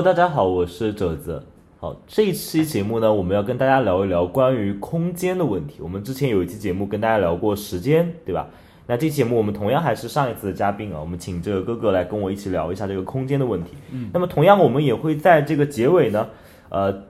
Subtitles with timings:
[0.00, 1.42] Hello，大家好，我是褶子。
[1.78, 5.82] 好，这一期节目呢，我们要跟大家聊一聊关于空间的问题。
[5.82, 8.48] 我们之前有一期节目跟大家聊过时间，对吧？
[8.86, 13.72] 那这期节目我们同样还是上一次的嘉宾啊，我们请这个哥哥来跟我一起聊一下这个空间的问题。
[13.92, 16.26] 嗯，那么同样我们也会在这个结尾呢，
[16.70, 17.02] 呃，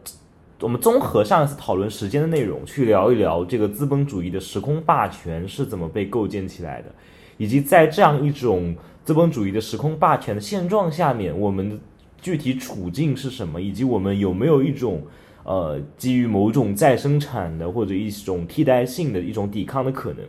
[0.58, 6.88] 我们综合上一次讨论时间的内容，去聊一聊这个资本主义的时空霸权是怎么被构建起来的，
[7.36, 8.74] 以及在这样一种
[9.05, 11.77] 资本主义的时空霸权的现状下面，我们的
[12.20, 15.02] 具体处境是什么，以及我们有没有一种
[15.44, 20.24] 呃基于某种再生产的或者一种替代性的一种抵抗的可能。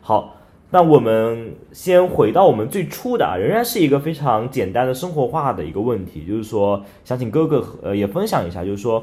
[0.00, 0.34] 好。
[0.68, 9.00] 那我们先回到我们最初的啊，仍然是一个非常简单的生活化的一个问题，就是说，想请哥哥呃也分享一下，就是说，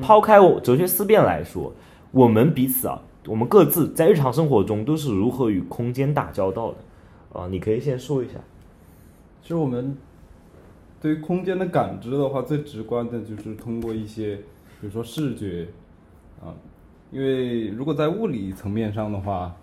[0.00, 1.70] 抛开哲学思辨来说，
[2.12, 7.46] 我们彼此啊，我们各自在日常生活中都是如何与空间打交道的啊？
[7.46, 8.32] 你可以先说一下。
[9.42, 9.94] 其实我们
[11.02, 14.36] 对于空间的感知的话，最直观的就是通过一些，
[14.80, 15.66] 比如说视觉
[16.40, 16.54] 啊，
[17.10, 19.54] 因为如果在物理层面上的话，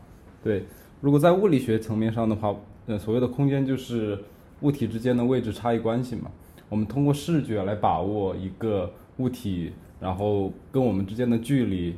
[0.43, 0.65] 对。
[1.01, 2.53] 如果在物理学层面上的话，
[2.87, 4.19] 呃，所谓的空间就是
[4.59, 6.29] 物体之间的位置差异关系嘛。
[6.67, 9.71] 我们通过视觉来把握一个物体，
[10.01, 11.95] 然后跟我们之间的距离，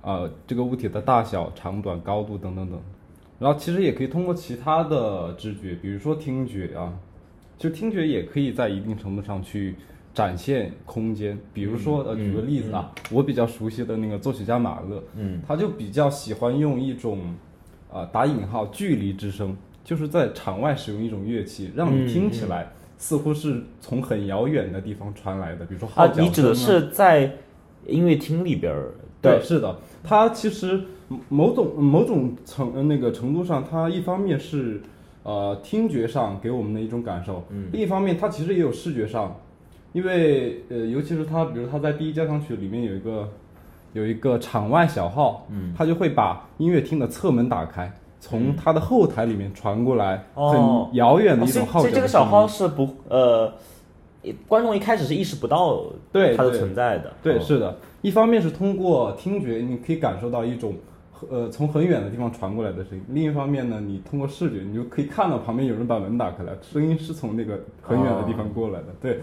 [0.00, 2.80] 呃，这个物体的大小、长短、高度等等等。
[3.40, 6.96] 然后其实也可以通过其他的知觉，比如说听觉啊，
[7.58, 9.74] 就听觉也可以在一定程度上去
[10.12, 11.38] 展现空间。
[11.52, 17.34] 比如说，呃，举个例子啊，我比较熟悉的那个作曲家马勒，嗯，他就比较喜欢用一种。
[17.88, 25.64] 啊，打引号，距离之声，就是在场外使用一种乐器，让你听起来似乎是从很遥远的地方传来的。
[25.64, 27.36] 比如说号角啊，你指的是在
[27.86, 28.92] 音乐厅里边儿？
[29.22, 29.78] 对，是的。
[30.02, 30.82] 它其实
[31.30, 34.82] 某种某种程那个程度上，它一方面是
[35.26, 39.36] 呃听觉上给我们的一种感受，嗯另一方面它其实也有视觉上，
[39.92, 43.28] 因为呃，尤其是它，比如它在第一交响曲里面有一个。
[43.92, 50.60] 有一个场外小号，嗯，他就会把音乐厅的侧门打开，从他的后台里面传过来很
[50.92, 51.88] 遥远的一种号角。
[51.88, 53.50] 这个小号是不呃，
[54.46, 55.82] 观众一开始是意识不到
[56.12, 57.10] 对它的存在的。
[57.22, 57.74] 对，是的。
[58.02, 60.74] 一方面是通过听觉，你可以感受到一种
[61.28, 68.86] 呃从很远的地方传过来的声音；另一方面呢，你通过视觉，你就可以看到旁边有人把门打开了，声音是从那个很远的地方过来的。
[69.00, 69.20] 对，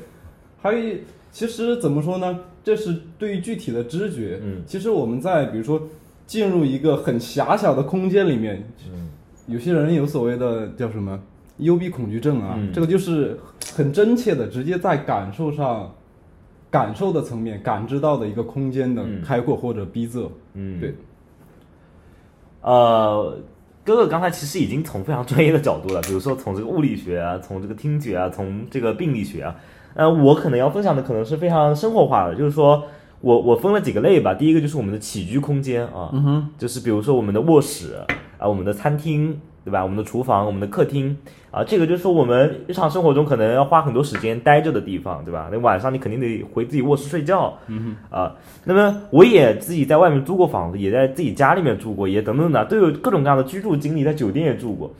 [0.62, 0.98] 还有一。
[1.31, 2.42] 其实怎么说呢？
[2.64, 4.40] 这是对于具体的知觉。
[4.44, 5.81] 嗯，其实我们在比如说
[6.28, 9.10] 进入一个很狭小的空间里面，嗯，
[9.48, 11.20] 有些人有所谓的叫什么
[11.58, 13.36] 幽闭恐惧症啊，这个就是
[13.74, 15.92] 很真切的，直接在感受上、
[16.70, 20.30] 感受的层面感知到的一个空间的开阔或者逼仄。
[20.54, 20.94] 嗯，对。
[22.63, 23.38] 呃，
[23.84, 29.56] 哥哥刚才其实已经从非常专业的角度了，比如说从这个物理学啊，从这个听觉啊，从这个病理学啊。
[29.96, 32.84] 呃，我可能要分享的可能是非常生活化的，就是说
[33.22, 34.34] 我我分了几个类吧。
[34.34, 36.12] 第一个就是我们的起居空间啊，
[36.57, 38.03] 就是比如说我们的卧室
[38.40, 39.81] 啊，我们的餐厅，对吧？
[39.81, 41.18] 我们的厨房，我们的客厅
[41.51, 45.50] 啊，这个就是我们日常生活中可能要花很多时间待着的地方，对吧？
[45.51, 48.35] 那晚上你肯定得回自己卧室睡觉，嗯哼，啊，
[48.66, 54.92] 那么我也自己在外面租过房子，也在自己家里面住过，也等等的都有各种各样的居住经历，在酒店也住过。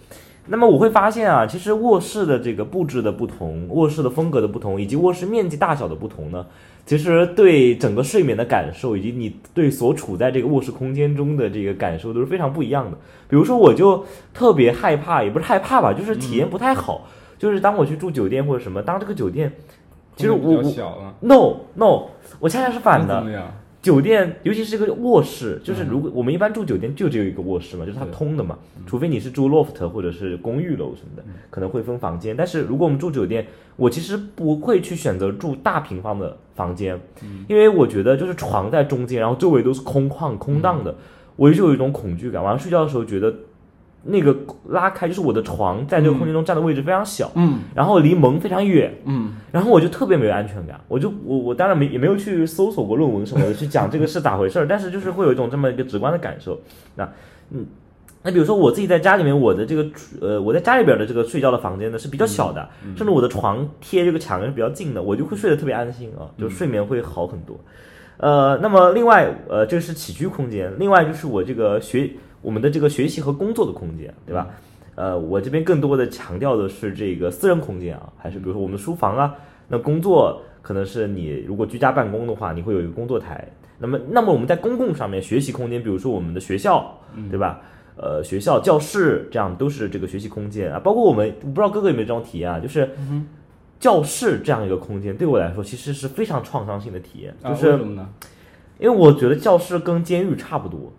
[0.46, 6.46] 那么我会发现啊，其实卧室的这个布置的不同，卧室的风格的不同，以及卧室面积大小的不同呢，
[6.86, 12.98] 其实对整个睡眠的感受，以及你对所处在这个卧室空间中的这个感受都是非常不一样的。
[13.30, 17.08] 比如说，我就特别害怕，也不是害怕吧，就是体验不太好。
[17.40, 19.52] 就是当我去住酒店或者什么，当这个酒店，
[20.16, 20.62] 其实我我
[21.22, 22.04] no no，
[22.40, 23.24] 我恰恰是反的。
[23.84, 28.58] 酒店，尤其是个卧室，就是如果我们一般住酒店就只有一个卧室嘛，就是它通的嘛，
[28.88, 32.34] 除非你是住 loft 或者是公寓楼什么的，可能会分房间。
[32.36, 33.46] 但是如果我们住酒店，
[33.76, 36.98] 我其实不会去选择住大平方的房间，
[37.50, 40.96] 因为我觉得就是床在中间，然后周围都是空旷空荡的，
[41.36, 42.42] 我就有一种恐惧感。
[42.42, 43.36] 晚上睡觉的时候觉得。
[44.06, 44.36] 那个
[44.68, 56.60] 拉开就是我的床，在这个空间中占的位置非常小，嗯，然后离门非常远，嗯，然后我就特别没有安全感，我就我我当然没也没有去搜索过论文什么的去讲这个是咋回事儿，但是就是会有一种这么一个直观的感受，
[56.96, 57.10] 那
[57.52, 57.66] 嗯，
[58.24, 59.86] 那比如说我自己在家里面，我的这个
[60.20, 62.68] 呃我在家里边的这个睡觉的房间呢是比较小的，
[62.98, 67.58] 甚至我的床贴这个墙是比较近的，我就会睡得特别安心啊，就睡眠会好很多，
[68.18, 72.12] 呃，那么另外呃这是起居空间，另外就是我这个学。
[72.44, 74.48] 我们的这个学习和工作的空间，对吧？
[74.94, 79.34] 呃，我这边更多的强调的是这个私人空间啊，还是比如说我们书房啊。
[79.68, 83.48] 那工作可能是你如果居家办公的话，你会有一个工作台。
[83.80, 86.96] 那么，那么我们在公共上面学习空间，比如说我们的学校，
[87.32, 87.62] 对吧？
[87.96, 90.80] 呃，学校教室这样都是这个学习空间啊。
[90.80, 92.60] 包括我们，不知道哥哥有没有这种体验啊？
[92.60, 92.90] 就是。
[93.80, 98.08] 教室这样一个空间，对我来说其实是非常创伤性的体验，啊就是为什么呢？
[98.80, 100.90] 因为我觉得教室跟监狱差不多。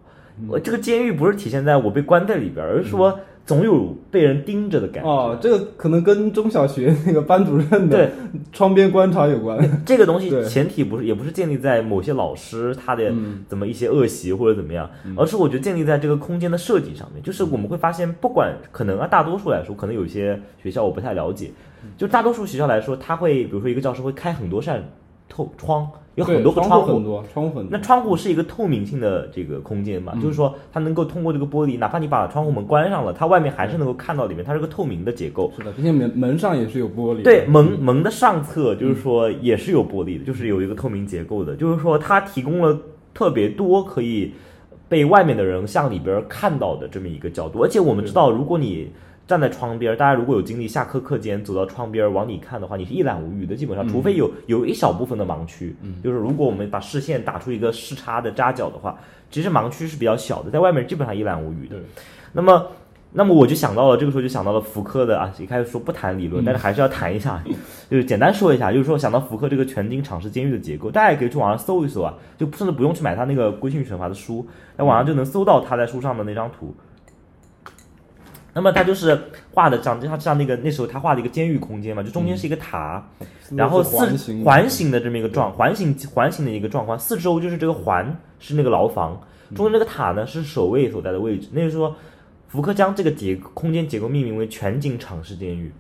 [0.48, 5.08] 我这个监狱不是体现在我被关在里边儿，而是说总有被人盯着的感觉。
[5.08, 8.06] 哦，这个可能跟中小学那个班主任对。
[8.06, 8.10] 的
[8.52, 9.84] 窗边观察有关。
[9.84, 13.44] 这个东西前提不是，也不是建立在某些老师他的嗯。
[13.48, 17.22] 怎么一些恶习或者怎么样，而是我觉得建立在这个空间的设计上面。
[17.22, 21.50] 就是我们会发现，不管可能啊，大多数来说，可能有些学校我不太了解，
[21.96, 24.82] 就大多数学校来说，他会比如说一个教室会开很多扇
[25.28, 27.02] 透窗，有很多个户窗很。
[27.02, 27.68] 多，窗户很多。
[27.70, 35.52] 那窗户是一个透明性的这个空间嘛，嗯就是说它能够通过这个玻璃，哪怕你把窗户门关上了，它外面还是能够看到里面，它是个透明的结构。
[35.56, 37.22] 是的，并且门门上也是有玻璃的。
[37.22, 42.78] 对，门门的上侧就是说也是有玻璃的，就是有一个透明结构的，就是说它提供了
[43.12, 44.32] 特别多可以
[44.88, 47.62] 被外面的人向里边看到的这么一个角度。
[47.62, 48.90] 而且我们知道，如果你
[49.26, 58.98] 站在窗边，大家如果有精力下课课间走到窗边往里看的话，你是一览无余的，基本上，除非有有一小部分的盲区，就是如果我们把视线打出一个视差的扎角的话，
[59.30, 61.76] 其实盲区是比较小的，在外面基本上一览无余的。
[62.32, 62.66] 那么，
[63.12, 67.42] 那么我就想到了，这个时候就想到了福柯的啊，一开始说不谈理论，但是还是要谈一下，
[67.90, 76.74] 就是简单说一下，就是说想到福柯这个全景敞视监狱的结构，大家也可以去网上搜一搜啊，就甚至不用去买他那个《规训与惩罚》的书，在网上就能搜到他在书上的那张图。
[78.54, 79.18] 那么他就是
[79.52, 83.04] 画的像像像那个那时候他画的一个监狱空间嘛，就中间是一个塔，
[83.56, 89.20] 然后四环形环形的这么一个状环形环形的一个状况，四周就是这个环是那个牢房，
[89.54, 91.48] 中间这个塔呢是守卫所在的位置。
[91.52, 91.94] 那就是说，
[92.46, 95.72] 福柯将这个结空间结构命名为全景敞式监狱。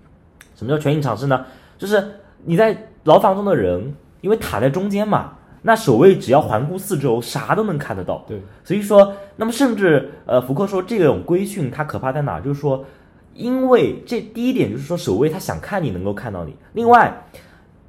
[0.56, 1.46] 什么叫全景敞式呢？
[1.78, 2.02] 就是
[2.44, 5.34] 你在牢房中的人，因为塔在中间嘛，
[5.66, 8.24] 那守卫只要环顾四周，啥都能看得到。
[8.28, 12.38] 对，所以说，那么甚至呃，福克说这种规训它可怕在哪？
[12.38, 12.84] 就是说，
[13.34, 17.24] 因为这第一点就是说，守卫他想看你能够看到你，另外。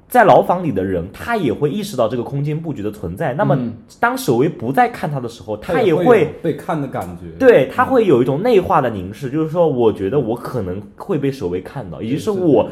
[0.08, 3.34] 在牢房里的人，他也会意识到这个空间布局的存在。
[3.34, 3.58] 那么，
[3.98, 7.36] 当守卫不再看他的时候，他也也会被看的感觉。
[7.38, 12.68] 对他会有一种内化的凝视，就是说，我觉得我可能会被守卫看到，也就是是我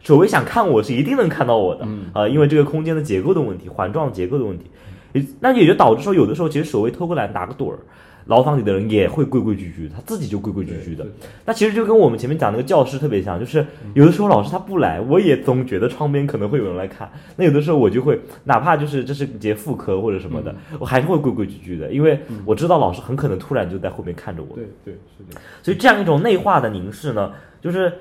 [0.00, 2.04] 守卫想看我是一定能看到我的，嗯。
[2.12, 7.78] 啊，因为这个空间的结构的问题，环状结构的问题，那也就导致说，有的时候其实守卫偷个懒打个盹儿，
[8.26, 11.06] 牢房里的人也会规规矩矩，他自己就规规矩矩的。
[11.44, 17.10] 那其实就跟我们前面讲那个教师特别像，就是有的时候老师他不来，我也总觉得窗边可能会有人来看。
[17.36, 24.54] 那有的时候我就会，哪怕就是这是节副科或者什么的，我还是会规规矩矩的，因为我知道老师很可能突然就在后面看着我。
[24.54, 27.92] 对对是的，所以这样一种内化的凝视呢，就是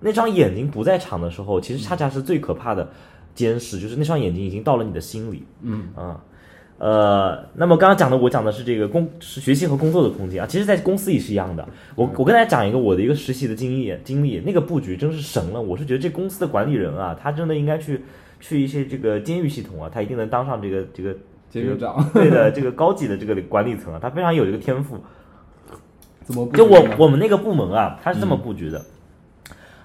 [0.00, 2.88] 那双眼睛不在场的时候，其实恰恰是最可怕的
[3.34, 5.44] 监视，就是那双眼睛已经到了你的心里。
[5.60, 6.18] 嗯啊。
[6.78, 11.66] 呃，那么刚刚讲的，我讲的是这个工是学习和工作的空间啊，其实，在公司也是一样的。
[11.94, 15.60] 我我跟大家讲一个我的一个实习的经历经历，那个布局真是神了。
[15.60, 18.02] 我是觉得这公司的管理人啊，他真的应该去
[18.40, 21.16] 去一些这个监狱系统啊，他一定能当上这个这个
[21.48, 24.98] 监狱长 对的这个高级的这个管理层啊，他非常有这个天赋。
[26.24, 28.84] 怎么布就我我们那个部门啊，他是这么布局的，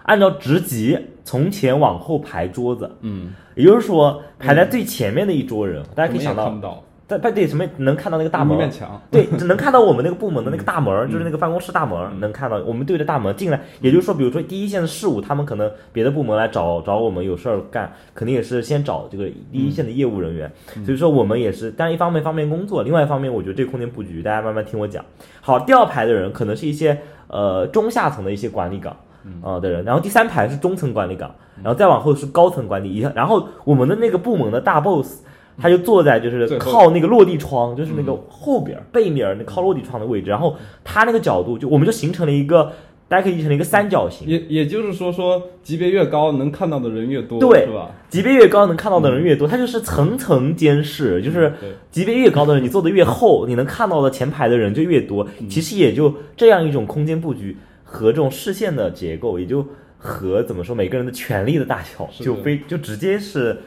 [0.04, 8.56] 按照职级从前往后排桌子，嗯，也就是说排在最前面的一桌人，大家可以想到在在对什么能看到那个大门。
[8.56, 13.60] 一面，墙， 对，只能看到我们那个部门的那个大门，就是那个办公室大门，能看到我们对着大门进来。
[13.82, 20.50] 也就是说，比如说第一线的事务，他们可能别的部门来找找我们有事儿干，肯定也是先找这个第一线的业务人员。
[20.86, 25.04] 所以说我们也是，但一方面方便工作，另外一方面我觉得这个空间布局，大家慢慢听我讲。
[25.42, 28.96] 好，第二排的人可能是一些呃中下层的一些管理岗。
[29.42, 35.24] 啊、的人，然后第三排是中层管理岗，然后再往后是高层管理，以然后我们的那个部门的大 boss，
[35.58, 42.72] 他就坐在就是靠那个落地窗，就是那个后边儿背面儿那靠落地窗的位置，然后他那个角度就我们就形成了一个，
[43.08, 47.92] 大家可以形成一个三角形，也也就是说说级别越高，能看到的人越多，对是吧？
[48.10, 51.54] 级别越高能看到的人越多，他就是层层监视，就是
[51.92, 55.28] 级别越高的人，你坐的越后，你能看到的前排的人就越多。
[55.50, 57.58] 其实也就这样一种空间布局
[57.92, 59.68] 和这种视线的结构，也就
[59.98, 63.58] 和怎么说每个人的权力的大小就非就直接是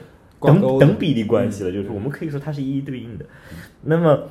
[0.40, 3.26] 等等比例关系了，就是我们可以说它是一一对应的。
[3.82, 4.24] 那么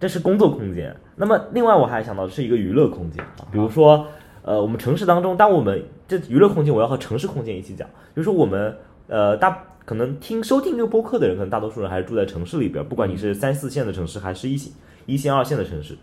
[0.00, 4.06] 这是工作空间，那么另外我还想到是一个娱乐空间啊，比如说
[4.42, 7.86] 呃我们城市当中，当我们这娱乐空间我要和城市空间一起讲，
[8.16, 8.76] 就是说我们
[9.08, 9.64] 呃大。
[9.86, 14.72] 可能听收听这个播客的人，可能大多数人还是住在城市里边，不管你是三四线的城市，还是一线、
[15.04, 15.94] 一线、二线的城市，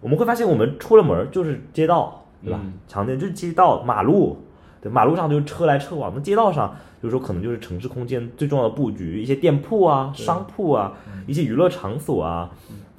[0.00, 2.60] 我们会发现，我们出了门儿就是街道，对吧？
[2.62, 4.38] 嗯常见就是街道、马路，
[4.80, 6.12] 对，马路上就是车来车往。
[6.14, 10.92] 那街道上，就是说可能就是城市空间最重要的布局，一些店铺啊、商铺啊，
[11.26, 12.50] 一些娱乐场所啊，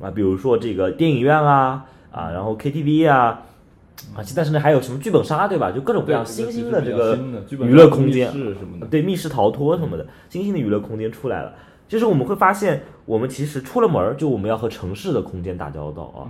[0.02, 3.44] 啊，比如说这个电影院啊，啊，然后 KTV 啊，
[4.16, 5.72] 啊，现在甚至还有什么剧本杀，对吧？
[5.72, 6.86] 就各种各样对新兴的的
[7.48, 8.32] 这个娱乐空间
[8.90, 11.54] 对密室逃脱什么的新兴的娱乐空间出来了。
[11.88, 16.26] 就是我们会发现，我们其实出了门儿，就我们要和城市的空间打交道啊。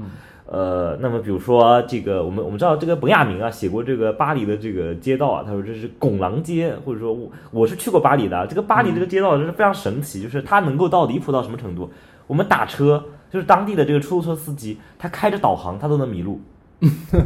[0.47, 11.89] 呃，那么比如说这个，我们我们知道这个本雅明啊写过这个巴黎的这个街道啊，他说这是拱廊街，或者说我我是去过巴黎的啊，这个巴黎这个街道真是非常神奇，就是它能够到离谱到什么程度？
[12.27, 16.39] 我们打车，就是当地的这个出租车司机，他开着导航他都能迷路。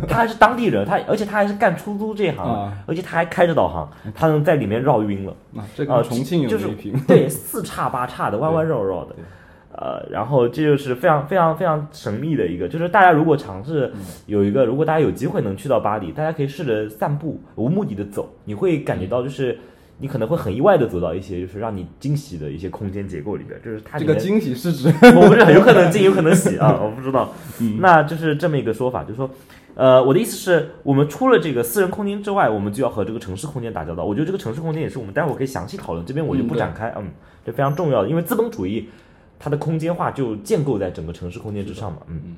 [0.07, 5.31] 他还是当地人，他而且他还是干出租这一行，啊而且他还开着导航，他能在里面绕晕了。
[5.57, 6.69] 啊，这啊，个重庆有就是
[7.07, 9.23] 对四岔八岔的弯弯 绕绕的对，
[9.71, 13.91] 呃，然后这就是非常非常非常神秘的一个，就是大家如果尝试
[14.25, 19.57] 有一个，如果大家有机会能去到巴黎，大家可以试着散步，无目的的走，你会感觉到就是
[19.99, 27.31] 你可能会很意外的走到一些就是让你惊喜的一些空间结构里边，就是它这个惊喜是指 我不是有可能惊，有可能喜啊，我不知道。
[27.79, 29.29] 那就是这么一个说法，就是说，
[29.75, 34.03] 呃，我的意思是我们除了这个私人空间之外，我们就要和这个城市空间打交道。
[34.03, 37.09] 我觉得这个城市空间也是我们待会儿可以详细讨论，这边我就不展开，嗯，
[37.45, 38.89] 这非常重要的，因为资本主义
[39.39, 42.35] 它的空间化就建构在整个城市空间之上嘛，嗯，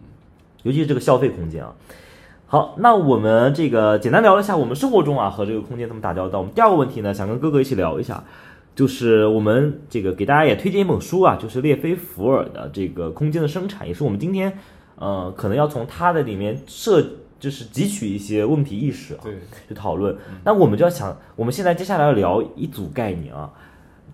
[0.62, 1.74] 尤其是这个消费空间啊。
[2.46, 6.40] 好，那我们这个简单聊了一下我们生活中啊和这个空间怎么打交道。
[6.40, 8.24] 我们第二个问题呢，想跟哥哥一起聊一下，
[8.76, 14.58] 就是我们这个给大家也推荐一本书啊，就是列菲福尔的这个《空间的生产》，也是我们今天
[14.98, 17.02] 呃可能要从它的里面摄
[17.40, 19.34] 就是汲取一些问题意识啊，对
[19.68, 20.16] 去讨论。
[20.44, 23.50] 那我们就要想，我们现在接下来要聊一组概念啊，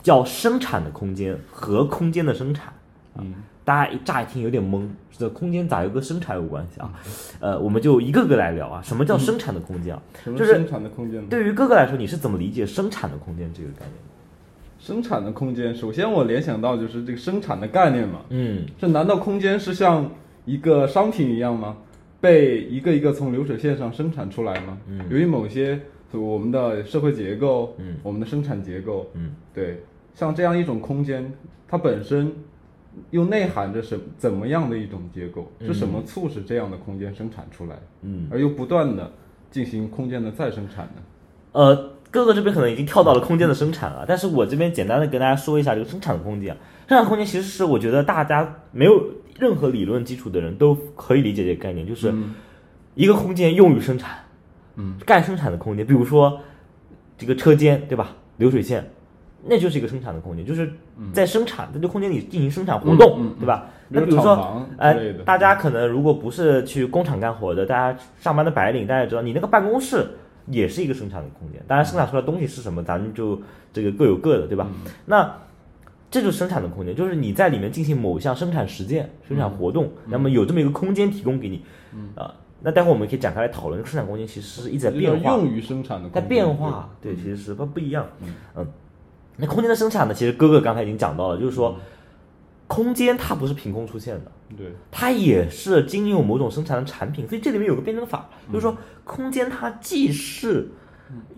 [0.03, 2.71] 叫生产的空间和空间的生产。
[3.19, 3.33] 嗯，
[3.63, 6.93] 大家一乍一听有点懵，这空间咋又跟生产有关系啊？
[7.39, 8.81] 呃，我们就一个个来聊啊。
[8.81, 10.01] 什么叫生产的空间啊？
[10.25, 11.25] 就是什么生产的空间？
[11.27, 14.07] 对于哥哥来说，你是怎么理解生产的空间这个概念的？
[14.79, 18.21] 生产的空间，首先我联想到就是这个生产的概念嘛。
[18.29, 20.09] 嗯这难道空间是像
[20.45, 21.77] 一个商品一样吗？
[22.21, 24.77] 被一个一个从流水线上生产出来吗？
[24.87, 25.79] 嗯由于某些
[26.11, 29.83] 我们的社会结构，嗯我们的生产结构，嗯对，
[30.15, 31.31] 像这样一种空间，
[31.67, 32.31] 它本身
[33.11, 35.51] 又内涵着什怎么样的一种结构？
[35.61, 39.11] 是什么促使这样的空间生产出来，嗯，而又不断的
[39.49, 41.01] 进行空间的再生产呢？
[41.53, 41.75] 呃，
[42.11, 46.57] 哥哥这边可能已经跳到了空间的生产了，但是我这边简单的跟大家说一下这个生产的空间啊。
[46.87, 49.03] 生产空间其实是我觉得大家没有
[49.39, 52.13] 任何理论基础的人都可以理解这个概念，就是
[52.95, 54.19] 一个空间用于生产，
[54.75, 56.39] 嗯，干生产的空间，比如说
[57.17, 58.15] 这个车间，对吧？
[58.37, 58.91] 流水线，
[59.45, 60.71] 那就是一个生产的空间，就是
[61.13, 63.69] 在生产在这空间里进行生产活动，对吧？
[63.89, 70.07] 那比如说哎大家可能如果不是去工厂干活的，大家上班的白领，大家知道你那个办公室
[70.47, 73.41] 也是一个生产的空间，当然生产出来东西是什么，咱们就
[73.71, 74.67] 这个各有各的，对吧？
[75.05, 75.31] 那
[76.09, 81.63] 这就是生产的空间，就是你在里面进行某项生产实践、生产活动，那么有这么一个空间提供给你，
[82.15, 88.05] 啊、那待会儿我们可以展开来讨论，生产空间其实是一直在变化，用于生产的它变化，对，其实是它不一样。
[88.55, 88.65] 嗯，
[89.37, 91.77] 那空间的生产呢，其实哥哥刚才已经讲到了，就是说，
[92.67, 100.69] 空间它不是凭空出现的，对，它也是经由某种生产的产品，所以这里面有个辩证法，就是说，空间它既是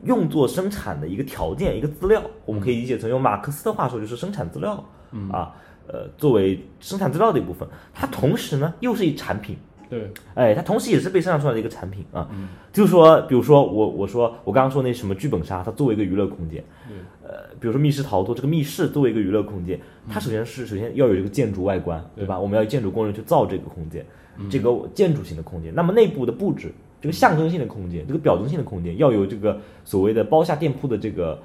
[0.03, 4.83] 用作生产的一个条件、一个资料，我们可以理解成用马克思的话说，就是生产资料，
[5.31, 5.53] 啊，
[5.87, 9.57] 呃，作为生产资料的一部分，它同时呢又是一产品。
[9.89, 12.29] 对，哎，它同时也是被生产出来的一个产品啊。
[12.71, 16.63] 就是说，比如说我我说我刚刚说那什么剧本杀，它作为一个娱乐空间，
[17.29, 22.39] 呃，比如说密室逃脱这个密室作为一个娱乐空间，它首先是首先要有这个建筑外观，对吧？
[22.39, 24.03] 我们要有建筑工人去造这个空间，
[24.49, 25.71] 这个建筑型的空间。
[25.75, 31.39] 那么内部的布置，这个象征性的空间，这个表征性的空间，要有这个所谓的包下店铺的这个。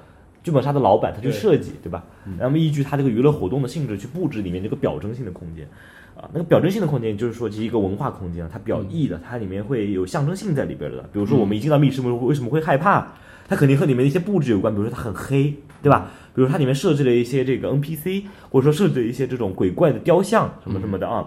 [0.45, 2.03] 剧本杀的老板他去设计，对吧？
[2.37, 5.67] 那么依据他这个娱乐活动的性质去布置里面这个表征性的空间，
[6.15, 11.01] 啊，那个表征性的空间就是说，其实一个文化空间啊，它表意的，它里面会有象征性在里边的。
[11.11, 13.07] 比如说，我们一进到密室，为为什么会害怕？
[13.47, 15.51] 它肯定和里面的一些布置有关，比如说它很黑，
[15.85, 16.09] 对吧？
[16.33, 21.23] 比如它里面设置了一些这个 NPC，或者说设置了一些这种鬼怪的雕像什么什么的啊，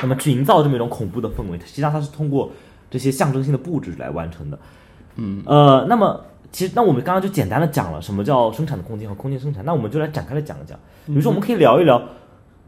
[0.00, 2.50] 那么去营造这么一种恐怖的氛围，实际上它是通过
[2.90, 4.58] 这些象征性的布置来完成的。
[5.14, 6.20] 嗯，呃，那么
[6.50, 10.76] 其实那我们刚刚就简单的讲了什么叫生产的空间和空间生产，那我们就来展开来讲一讲。
[11.06, 12.02] 比如说，我们可以聊一聊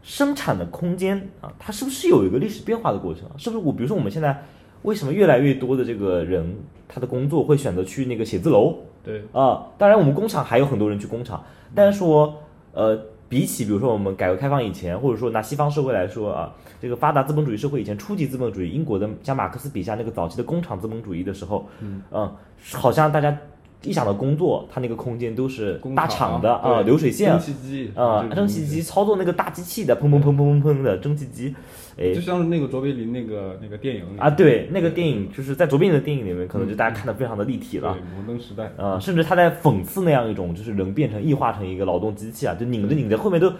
[0.01, 3.35] 生产的空间啊，它是不是有一个历史变化的过程啊？
[3.37, 4.45] 是不是我比如说我们现在
[4.83, 6.55] 为什么越来越多的这个人
[6.87, 8.75] 他的工作会选择去那个写字楼
[9.07, 9.65] 对，啊？
[9.77, 12.35] 当然，我们工厂还有很多人去工厂，但是说
[12.73, 12.99] 呃。
[13.29, 16.49] 比起比如说我们改革开放以前，或者说拿西方社会来说啊，
[16.79, 22.33] 这个发达资本主义社会以前，初级资本主义，英国的像马克思笔下那个早期的工厂资本主义的时候，嗯
[22.71, 23.37] 好像大家
[23.83, 31.53] 一想到工作，它那个空间都是工大厂的啊，对流水线蒸汽机啊，蒸汽机操作那个大机器的，砰砰砰砰砰砰的蒸汽机，
[31.99, 38.07] 哎就像是那个卓别林那个那个电影里啊，对，那个电影就是在卓别林的电影里面，可能就大家看的非常的立体了对了。
[38.15, 43.51] 摩登时代，啊，甚至他在讽刺那样一种，就是人变成异化成一个劳动机器啊，就拧着拧着，后面都，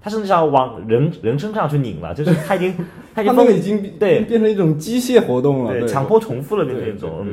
[0.00, 2.74] 他甚至是要往人人身上去拧了，就是他已经
[3.14, 7.26] 他已经那个已经对变成一种机械活动了，对，强迫重复了变成一种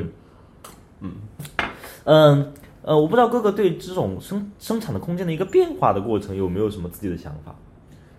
[1.00, 1.10] 嗯
[2.06, 2.52] 嗯
[2.82, 7.54] 呃，我不知道哥哥对这种生生产的空间的一个变化的过程有没有什么自己的想法？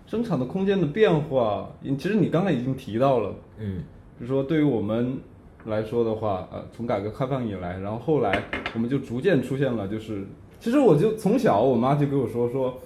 [0.06, 3.82] 生产的空间的变化，其实你刚才已经提到了，嗯
[4.18, 5.18] 比如说对于我们
[5.64, 8.44] 来说的话，呃，从改革开放以来，然后后来
[8.74, 10.24] 我们就逐渐出现了，就是
[10.60, 12.78] 其实我就从小我妈就跟我说说，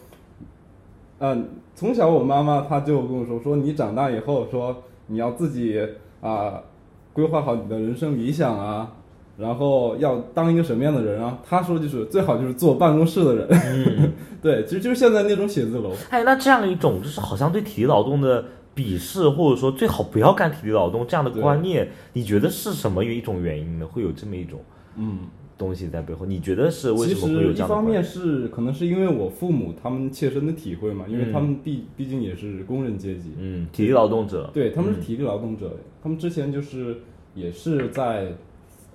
[1.18, 5.78] 嗯、从小我妈妈她就跟我说说你长大以后说你要自己
[6.20, 6.62] 啊、
[7.12, 8.96] 规划好你的人生理想啊。
[9.40, 11.38] 然后要当一个什么样的人啊？
[11.44, 18.44] 他说就是最好就是坐办公室的人，嗯， 对，其实就是现在那种写字楼，哎，那这样一种就是好像对体力劳动的
[18.76, 23.87] 鄙视，或者说最好不要干体力劳动这样的观念，你觉得是什么一种原因呢？
[23.87, 24.61] 会有这么一种
[24.97, 25.20] 嗯，
[25.56, 26.26] 东西在背后？
[26.26, 27.85] 你觉得是为其什么会有这样的一方？
[27.85, 36.99] 面是可能是因为我父母他们切身的体会嘛，因为他们毕毕竟也是工人阶级，嗯，体力劳动者，对他们是体力劳动者，他们之前就是
[37.35, 38.32] 也是在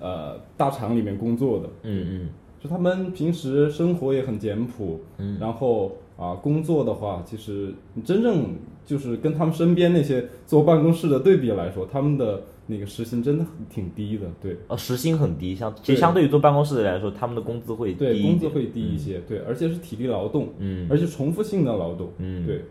[0.00, 2.28] 呃大厂里面工作的，嗯嗯。
[2.58, 5.38] 就他们平时生活也很简朴，嗯。
[5.40, 8.54] 然后啊、工作的话，其实你真正
[8.86, 14.52] 就是跟他们身边那些坐办公室的对比来说，他们的那个时薪真的挺低的，对。
[14.54, 20.86] 嗯，呃，时薪很低，相其实相对于坐办公室的人来说，他们的工资会低对，工资会低一些，对，而且是体力劳动，嗯。
[20.90, 22.46] 而且重复性的劳动，嗯。
[22.46, 22.64] 对，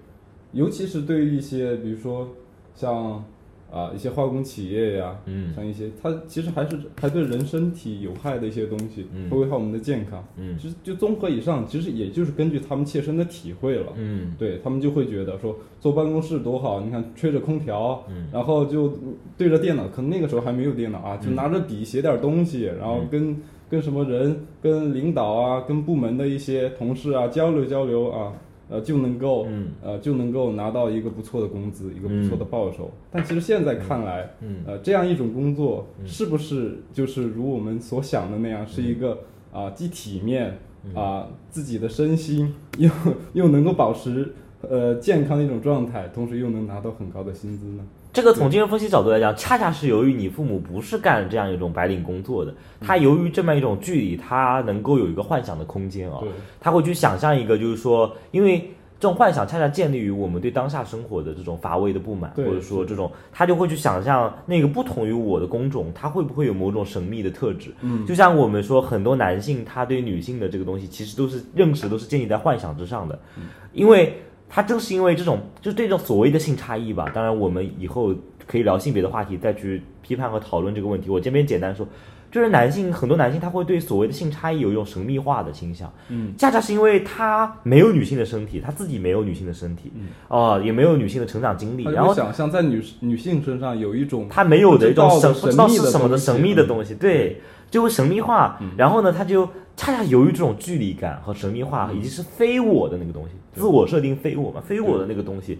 [0.51, 2.27] 尤其是对于一些，比如说
[2.73, 3.23] 像
[3.75, 5.53] 啊、一些化工企业呀，嗯。
[5.53, 9.29] 像一些它其实还是还对人身体有害的一些东西，嗯。
[9.29, 10.25] 会危害我们的健康。
[10.37, 10.57] 嗯。
[10.57, 13.91] 其实就综合以上，其实也就是根据他们切身的体会了。
[13.97, 14.33] 嗯。
[14.39, 18.27] 对他们就会觉得说坐办公室多好，你看吹着空调，嗯。
[18.31, 18.97] 然后就
[19.37, 23.35] 对着电脑，可能那个时候还没有电脑啊，就拿着笔写点东西，然后跟
[23.67, 28.31] 跟什么人、跟领导啊、跟部门的一些同事啊交流交流啊，
[28.69, 32.91] 呃就能够嗯呃就能够拿到一个不错的工资，一个不错的报酬。
[33.11, 39.19] 但其实现在看来，嗯呃这样一种工作是不是就是如我们所想的那样，是一个
[39.51, 40.57] 啊、既体面
[40.93, 42.89] 啊、自己的身心又
[43.33, 47.83] 又能够保持呃健康的一种状态，同时又能拿到很高的薪资呢？
[48.15, 56.29] 这个从精神分析角度来讲，恰恰是由于你父母不是干这样一种白领工作的，他由于这么一种距离，他能够有一个幻想的空间啊、对。
[56.61, 67.71] 他会去想象一个，就是说，因为这种幻想恰恰建立于我们对当下生活的这种乏味的不满，或者说这种，他就会去想象那个不同于我的工种，他会不会有某种神秘的特质？
[67.81, 73.19] 嗯，就像我们说，很多男性他对女性的这个东西，其实都是认识都是建立在幻想之上的，
[73.73, 77.11] 因为他正是因为这种，就是对这种所谓的性差异吧。
[77.13, 78.13] 当然，我们以后
[78.47, 81.09] 可以聊性别的话题，再去批判和讨论这个问题。
[81.09, 81.87] 我这边简单说，
[82.31, 89.91] 就是男性很多男性他会对所谓的性差异有一种神秘化的倾向，嗯，恰恰是因为他没有女性的身体，他自己没有女性的身体，
[90.27, 98.59] 哦、也没有女性的成长经历，然后想象在女女性身上有一种他没有的一种神，不知道是什么的神神秘的东西秘的东西，对，就会神秘化。
[98.77, 105.59] 然后呢，他就恰恰由于这种距离感和神秘化，以及是非我的那个东西，自我设定非我嘛，非我的那个东西，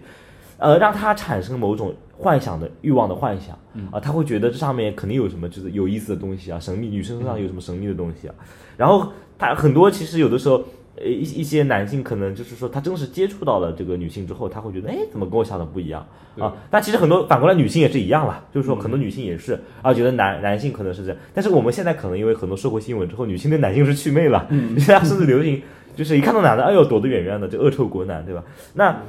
[0.58, 3.58] 呃，让他产生某种幻想的欲望的幻想
[3.90, 8.34] 啊，他会觉得这上面肯定有什么就是有意思的东西啊，神秘女生身上有什么神秘的东西啊，
[8.76, 10.62] 然后他很多其实有的时候。
[10.96, 16.06] 呃，一一些男性可能就是说，他真实接触到了这个女性之后，他会觉得，哎，怎么跟我想的不一样
[16.38, 16.54] 啊？
[16.70, 24.46] 但其实很多反过来，女性也是一样啦，就是说，很多女性也是啊，觉得男男性可能是这样，但是我们现在可能因为很多社会新闻之后，女性对男性是祛魅了，
[24.78, 25.62] 现在甚至流行
[25.94, 28.42] 就是一看到男的，哎呦，躲得远远的，就恶臭国男，对吧？
[28.74, 29.02] 那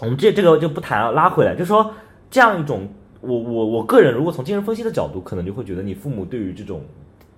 [0.00, 1.92] 我们这这个就不谈了，拉回来，就说
[2.30, 2.88] 这样一种，
[3.20, 6.82] 我我我个人如果从精神分析的角度，可能就会觉得你父母对于这种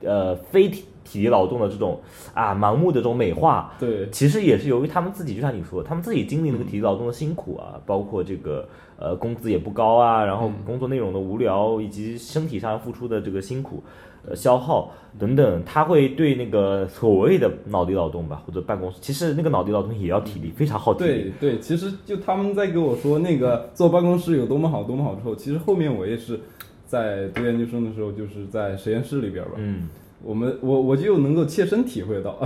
[0.03, 0.71] 呃非
[1.07, 2.01] 体体力劳动的这种
[2.35, 4.11] 啊盲目的这种美化，对。
[4.11, 13.83] 其实也是由于他们自己，就像你说，他们自己经历那个体力劳动的辛苦啊，包括这个呃工资也不高啊，然后工作内容的无聊，以及身体上付出的这个辛苦、
[14.29, 21.33] 呃消耗等等，他会对那个所谓的脑力劳动吧，或者办公室，其实那个脑力劳动也要体力，非常耗体力。
[21.41, 26.39] 对对，其实就他们在跟我说那个坐办公室有多么好多么好之后，其实后面我也是
[26.85, 29.89] 在读研究生的时候，就是在实验室里边吧，嗯
[30.23, 32.39] 我们我我就能够切身体会到，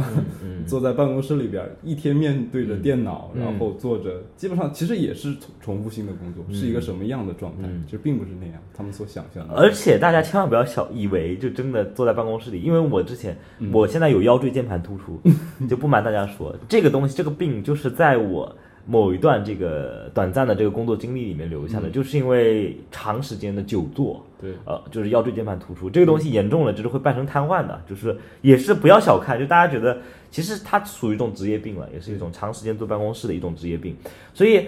[0.42, 7.68] 嗯 坐在办公室里边儿一天面对着电脑，嗯然后做着，基本上其实也是重重复性的工作，是一个什么样的状态？
[7.68, 9.54] 嗯其实并不是那样，他们所想象的。
[9.54, 13.36] 而且大家千万不要小以为就真的坐在办公室里，因为我之前、
[13.72, 15.20] 我现在有腰椎间盘突出，
[15.68, 18.54] 就不瞒大家说，这个东西这个病就是在我
[18.86, 24.24] 某一段这个短暂的这个工作经历里面留下的，就是因为长时间的久坐。
[24.40, 29.98] 对，呃，就是腰椎间盘突出这个东西严重了，就是会半身瘫痪的，就是也是不要小看，就大家觉得
[30.30, 33.94] 其实它属于一种职业病了，也是一种长时间坐办公室的一种职业病，
[34.32, 34.66] 所以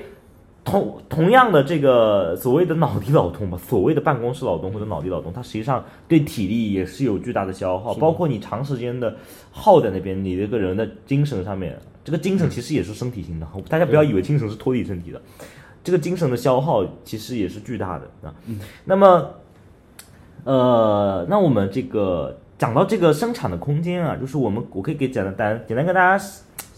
[0.64, 9.16] 同同样的这个所谓的脑力劳动吧， 所谓的办公室劳动或者脑力劳动，它实际上对体力也是有巨大的消耗，包括你长时间的
[9.50, 15.20] 耗在那边，你这个人的精神上面，这个精神其实也是身体性的，大家不要以为精神是脱离身体的，
[15.82, 18.28] 这个精神的消耗其实也是巨大的。
[18.28, 18.32] 啊。
[18.84, 19.30] 那么，
[20.44, 26.24] 呃，那我们这个讲到这个生产的空间啊，就是我们我可以给简单简单跟大家，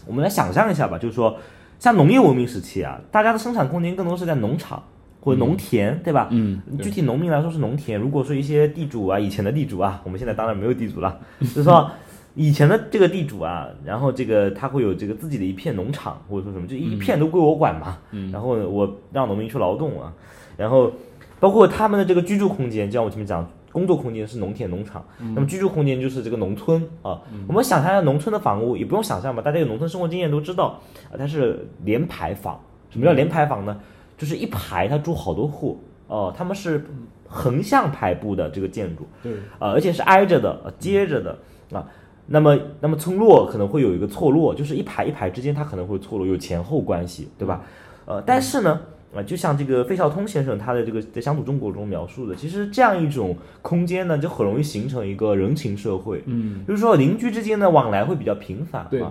[0.07, 1.37] 我们来想象一下吧，就是说，
[1.85, 4.81] 像农业文明时期啊，大家的生产空间更多是在农场
[5.21, 6.29] 或者农田，对吧？
[6.31, 11.91] 嗯具体农民来说是农田，如果说一些地主啊，以前的地主啊，我们现在当然没有地主了，就是说
[12.33, 20.11] 以前的这个地主啊，然后这个他会有这个自己的一片农场，或者说什么，就一片都归我管嘛，嗯然后我让农民去劳动啊，
[20.57, 20.91] 然后
[21.39, 25.03] 包括他们的这个居住空间，就像我前面讲，工作空间是农田、农场，
[25.35, 27.21] 那么居住空间就是这个农村啊。
[27.45, 30.79] 我们想象一下农村的房屋，也不用想象吧，大家有农村生活经验都知道
[31.11, 32.57] 啊，它是连排房。
[32.89, 33.77] 什么叫连排房呢？
[34.17, 36.85] 就是一排它住好多户哦、他们是
[37.27, 41.37] 横向排布的这个建筑，对，啊，而且是挨着的、呃接着的
[41.73, 41.85] 啊。
[42.27, 47.61] 那么，那么村落可能会有一个错落，就是一排一排之间它可能会错落，有前后关系，对吧？
[48.05, 48.79] 呃，但是呢，
[49.15, 59.01] 啊，就像这个费孝通先生他的这个在《乡土中国》中描述的，其实这样一种空间呢，就很容易形成一个人情社会，嗯，就是说邻居之间的往来会比较频繁，对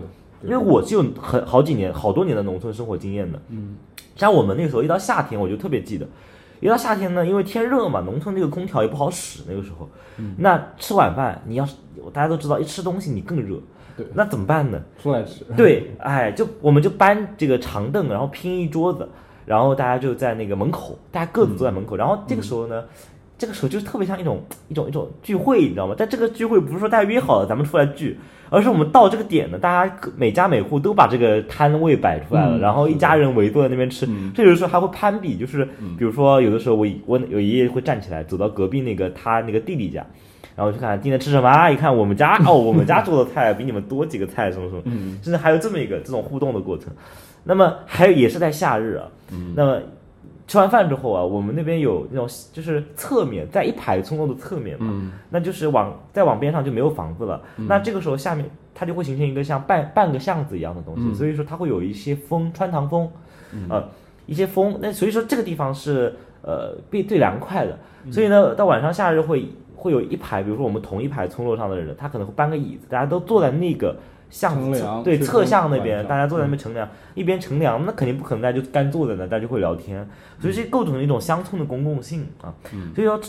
[0.42, 3.40] 因为我是有很好几年、好多年的农村生活经验的。
[3.48, 3.76] 嗯，
[4.14, 6.06] 像我们那个时候一到夏天，我就特别记得，
[6.60, 9.88] 一到夏天呢，因为天热嘛，农村这个空调也不好使，那个时候，
[10.36, 11.76] 那吃晚饭你要是
[12.12, 13.56] 大家都知道，一吃东西你更热，
[13.96, 14.78] 对那怎么办呢？
[15.02, 19.08] 出来吃，对，哎，就我们就搬这个长凳，然后拼一桌子，
[19.44, 22.84] 然后大家就在那个门口，大家各自坐在门口，然后这个时候呢，
[23.36, 25.94] 这个时候就是特别像一种一种一种聚会，你知道吗？
[25.96, 28.18] 但这个聚会不是说大家约好了咱们出来聚，
[28.50, 34.06] 而是我们到这个点呢，大家每家每户都把这个摊位摆出来了，嗯然后一家人围坐在那边吃。
[34.06, 35.64] 嗯这有的时候还会攀比，就是
[35.98, 40.04] 比如说有的时候我我有爷爷会站起来走到隔壁那个他那个弟弟家。
[40.56, 41.68] 然后去看今天吃什么啊？
[41.68, 46.92] 一看我们家哦，我们家做的菜比你们多几个菜，什么什么，嗯甚至还有这么一个这种互动的过程。
[47.44, 49.06] 那么还有也是在夏日啊，
[49.54, 49.80] 那么
[50.46, 55.12] 吃完饭之后啊，我们那边有那种就是侧面，在一排村落的侧面嘛，嗯。
[55.30, 57.40] 那就是往再往边上就没有房子了。
[57.56, 61.14] 那这个时候下面它就会形成一个像半半个巷子一样的东西，嗯。
[61.14, 63.10] 所以说它会有一些风，穿堂风，
[63.68, 63.82] 呃，
[64.26, 64.78] 一些风。
[64.80, 67.78] 那所以说这个地方是呃最最凉快的。
[68.10, 73.96] 所以呢，到晚上夏日会会有一排，比如说我们同一排村落上的人，他可能会搬个椅子，大家都坐在那个
[74.34, 80.04] 巷子对侧巷那边，大家坐在那边乘凉，一边乘凉，那肯定不可能大家就干坐在那，大家就会聊天，
[80.40, 82.52] 所以这构成了一种乡村的公共性啊。
[82.96, 83.20] 所以说，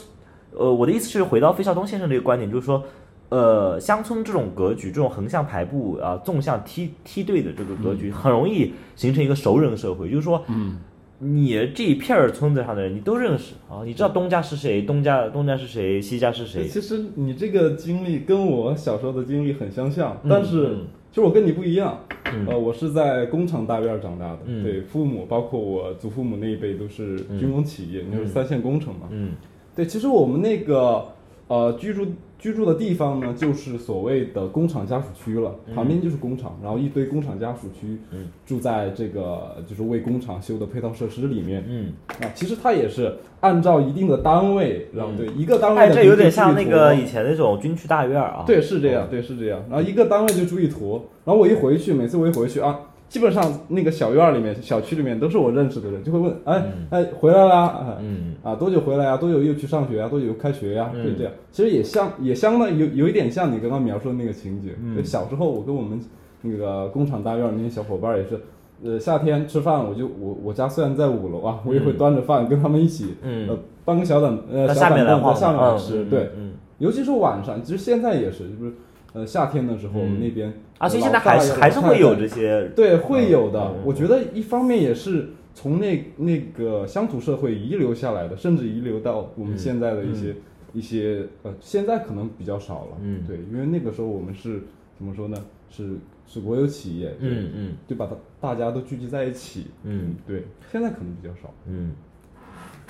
[0.51, 2.83] 呃，我的意思是回到费孝通先生这个观点，就是说。
[3.29, 10.07] 呃，乡村这种格局，这种横向排布啊、纵向梯梯队的这个格局，很容易形成一个熟人社会。
[10.07, 10.77] 就是说，嗯，
[11.17, 16.67] 你这一片儿村子上的人，你都认识啊，你知道东家是谁，东家东家是谁，西家是谁。
[16.67, 20.77] 其实你这个经历跟我小时候的经历很相像，嗯但是
[21.15, 21.97] 嗯其实我跟你不一样。
[22.25, 29.08] 嗯呃，我是在工厂大院儿长大的，嗯对，父母包括我祖父母那一辈都是军工企业，就是三线工程嘛。
[29.12, 29.32] 嗯
[29.73, 31.06] 对，其实我们那个
[31.47, 32.05] 呃居住
[32.39, 41.63] 居住的地方呢，就是所谓的工厂家属区了，旁边就是工厂，然后一堆工厂家属区，嗯，住在这个就是为工厂修的配套设施里面。
[41.67, 48.43] 嗯，啊，其实它也是按照一定的单位，然后对一个单位哎，的这有点像那个以前那种军区大院儿啊。
[48.45, 49.63] 对，是这样，对，是这样。
[49.69, 57.61] 然后一个单位就住一坨，然后我一回去，每次我一回去啊，基本上那个小院儿里面、小区里面都是我认识的人，就会问，哎哎，回来啦？
[57.67, 59.15] 啊嗯啊，多久回来啊？
[59.17, 60.09] 多久又去上学啊？
[60.09, 61.31] 多久又开学呀、嗯就这样。
[61.51, 64.73] 其实也像，也相当有有一点像你刚刚描述的那个情景。
[65.03, 65.99] 小时候我跟我们
[66.41, 68.39] 那个工厂大院儿那些小伙伴儿也是，
[68.83, 76.29] 呃，夏天吃饭，我就我我家虽然在五楼啊，我也会端着饭跟他们一起，嗯呃，搬个小板呃小板凳在下面吃，嗯对。
[76.35, 78.73] 嗯，尤其是晚上，其实现在也是，就是
[79.15, 82.69] 呃夏天的时候，我们那边啊，所以现在还是还是会有这些。
[82.75, 83.73] 对会有的。
[83.84, 90.36] 我觉得一方面也是从那那个乡土社会遗留下来的，甚至遗留到我们现在的一些
[90.73, 94.62] 一些呃，现在可能比较少了，嗯对，因为那个时候我们是
[94.97, 95.38] 怎么说呢？
[95.69, 95.97] 是
[96.28, 101.91] 是国有企业，对嗯嗯就把大大家都聚集在一起，嗯对，现在可能比较少，嗯，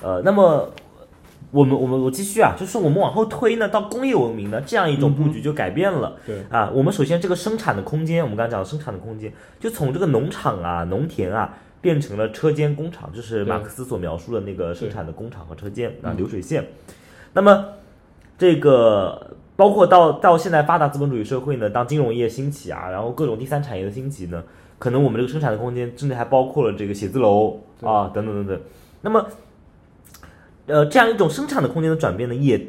[0.01, 0.69] 呃，那么
[1.51, 6.17] 我们我们我继续啊，就是我们往后推呢，到工业文明呢，这样一种布局就改变了。
[6.25, 16.65] 对，啊，我们首先这个生产的空间，我们刚才讲的生产的空间，就从这个农场啊、农田啊，变成了车间工厂，就是马克思所描述的那个生产的工厂和车间啊，流水线。
[17.33, 17.65] 那么
[18.37, 24.43] 这个包括到到现在发达资本主义社会呢，当金融业兴起啊，然后各种第三产业的兴起呢，
[24.77, 28.59] 可能我们这个生产的空间甚至还包括了这个写字楼啊等等等等。
[29.01, 29.23] 那么，
[30.67, 32.59] 呃，这样一种生产的空间的转变呢，也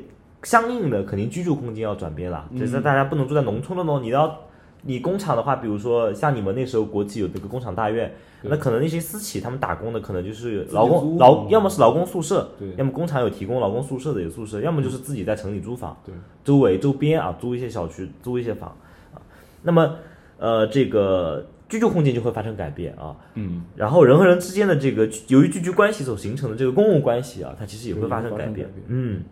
[0.43, 2.49] 相应的肯定居住空间要转变了。
[2.59, 4.43] 就是大家不能住在农村了咯，你要
[4.83, 12.69] 你工厂的话，比如说像你们那时候国企有那个工厂大院，那可能那些私企他们打工的可能就是劳工劳，要么是劳工宿舍，对。
[12.77, 18.69] 要么工厂有提供劳工宿舍的有宿舍，要么就是自己在城里租房，对，周围周边啊租一些小区，租一些房。
[19.15, 19.19] 啊。
[19.63, 19.97] 那么
[20.39, 23.17] 呃，这个居住空间就会发生改变啊。
[23.35, 28.69] 嗯，然后人和人之间的这个由于聚居关系所形成的这个公共关系啊，它其实也会发生改变。
[28.89, 29.23] 嗯，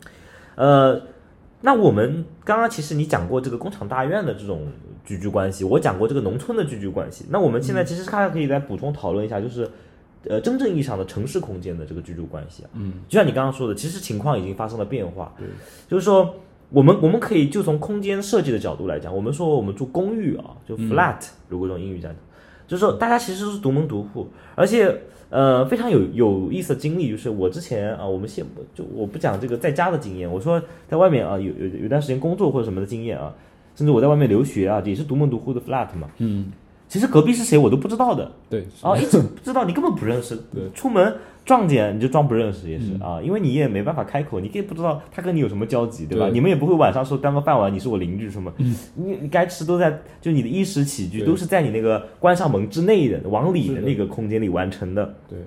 [0.56, 1.00] 呃，
[1.60, 4.66] 那我们刚刚其实你讲过这个工厂大院的这种
[5.04, 7.24] 居居关系，我讲过这个农村的居居关系。
[7.30, 9.70] 那我们现在其实大家可以来补充讨论一下，就是
[10.28, 12.70] 呃真正意义上的城市空间的这个居住关系啊。
[12.74, 15.32] 嗯，就像你刚刚说的，其实情况已经发生了变化。
[15.38, 15.46] 对，
[15.88, 16.34] 就是说，
[16.74, 21.16] 我们我们可以就从空间设计的角度来讲，我们说我们住公寓啊，就 flat，、
[21.48, 22.10] 如果用英语讲，
[22.66, 33.32] 就是说大家其实都是独门独户，而且呃非常有有意思的经历，就是我之前啊，我们现就我不讲这个在家的经验，我说在外面啊有有有段时间工作或者什么的经验啊，
[33.76, 36.50] 甚至我在外面留学啊，也是独门独户的 flat 嘛，嗯，
[36.94, 40.36] 其实隔壁是谁我都不知道的，对，啊，一直不知道，你根本不认识。
[40.54, 41.12] 对出门
[41.44, 46.26] 撞见你就装不认识也是、啊，因为你也没办法开口，你也不知道他跟你有什么交集，对吧？
[46.26, 55.16] 对你们也不会晚上说端个饭碗，你是我邻居什么，你你该吃都在，就你的衣食起居都是在你那个关上门之内的往里的那个空间里完成的。
[55.28, 55.40] 对，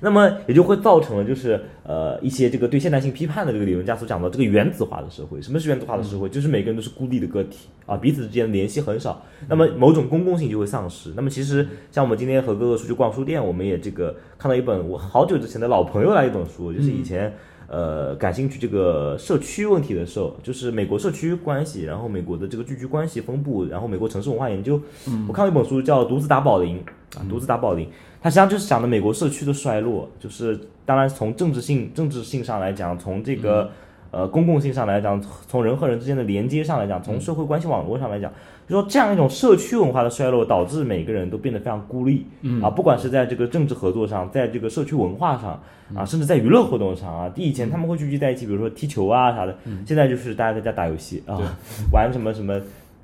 [0.00, 5.40] 那么也就会造成了就是呃一些这个对现代性批判的这个理论家所讲的这个原子化的社会。
[5.40, 6.28] 什么是原子化的社会？
[6.28, 11.12] 就是每个人都是孤立的个体啊，彼此之间的联系很少，那么某种公共性就会丧失。
[11.16, 17.32] 那么其实像我们今天和哥哥出去逛书店，我们也这个看到一本我好久之前的老朋友来一本书，就是以前。
[17.66, 24.78] 呃，感兴趣这个社区问题的时候，就是美国社区关系，然后美国的这个聚居关系分布，然后美国城市文化研究。
[25.26, 26.76] 我看过一本书叫《独自打保龄》
[27.18, 27.86] 啊，《独自打保龄》，
[28.24, 33.70] 它实际上就是讲的美国社区的衰落，就是当然从政治性政治性上来讲，从这个、
[34.10, 38.32] 呃公共性上来讲，从人和人之间的连接上来讲，从社会关系网络上来讲，
[38.66, 42.24] 就说这样一种社区文化的衰落，导致每个人都变得非常孤立，
[42.62, 45.62] 啊，不管是在这个政治合作上，在这个社区文化上，
[45.94, 49.54] 啊，甚至在娱乐活动上啊，以前他们会聚集在一起，比如说踢球啊啥的，
[49.86, 51.36] 现在就是大家在家打游戏啊，
[51.92, 52.58] 玩什么什么，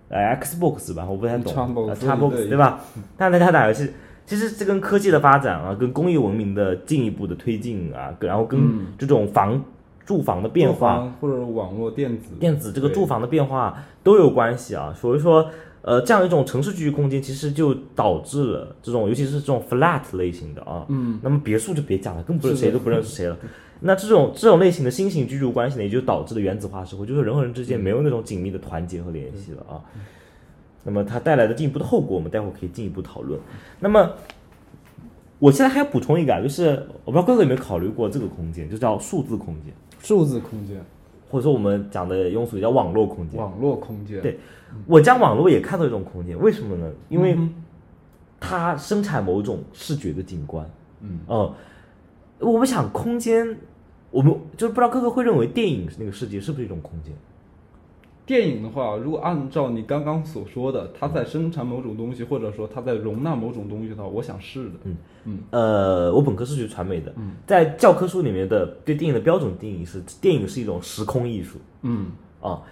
[0.09, 2.80] 呃，Xbox 吧，我不太懂 Xbox，啊，Xbox 对对吧？
[3.18, 3.90] 大家在家打游戏。
[4.31, 9.61] 其实这跟科技的发展啊，跟工业文明的进一步的推进啊，然后跟这种房
[10.07, 14.95] 住房的变化，或者网络电子电子这个住房的变化都有关系啊。
[14.97, 15.51] 所以说，
[15.83, 23.37] 呃，这样一种城市居住空间，其实就导致了这种，尤其是这种 flat 类型的啊，嗯，那么别墅就别讲了，更不是谁都不认识谁了。
[23.81, 29.83] 那这种这种类型的新型居住关系呢，也就导致了原子化社会，就是人和人之间没有那种紧密的团结和联系了啊。
[30.83, 33.38] 那么它带来的进一步的后果，我们待会儿可以进一步讨论。
[33.79, 34.12] 那么，
[35.38, 40.83] 我现在还要补充一个啊，就是我不知道哥哥有没有考虑过这个空间，就叫数字空间，数字空间、
[41.31, 43.40] 或者说我们讲的庸俗叫网络空间。
[43.40, 44.38] 网络空间，对
[44.87, 46.90] 我将网络也看作一种空间，为什么呢？
[47.09, 47.55] 因为嗯
[48.38, 50.69] 它生产某种视觉的景观。
[51.03, 51.55] 嗯，哦、
[52.38, 53.57] 我们想空间，
[54.11, 57.12] 我们就是不知道哥哥会认为电影那个世界是不是一种空间？
[58.31, 64.75] 电影的话，如果按照你刚刚所说的，它在生产某种东西，或者说它在容纳某种东西的话，我想是的。
[64.85, 64.97] 嗯。
[65.25, 65.38] 嗯。
[65.51, 67.12] 呃，我本科是学传媒的，
[67.45, 71.59] 在教科书里面的对电影的标准定义是，电影是一种时空艺术。
[71.83, 72.07] 嗯，
[72.40, 72.62] 啊。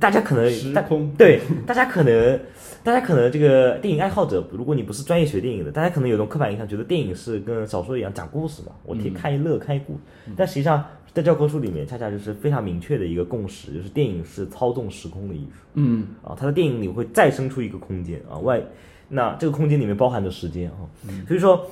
[0.00, 1.10] 大家可能大时空。
[1.16, 2.38] 对大家可能
[2.84, 9.96] 大家可能这个电影爱好者，如果你不是专业学电影的，大家可能有种刻板印象，觉得电影是跟小说一样讲故事嘛，我可以看一乐看一故。
[10.36, 15.64] 但实际上，在教科书里面，恰恰就是非常明确的一个共识，就是电影是操纵时空的艺术。
[15.74, 18.62] 嗯啊，它的电影里会再生出一个空间啊，外，
[19.08, 20.86] 那这个空间里面包含着时间啊，
[21.26, 21.66] 所以说，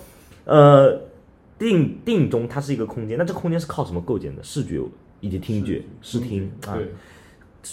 [0.45, 1.01] 呃，
[1.59, 4.43] 电影电影中它是一个空间，那这个空间是靠什么构建的？
[4.43, 4.81] 视觉
[5.21, 6.77] 以及听觉、视听啊，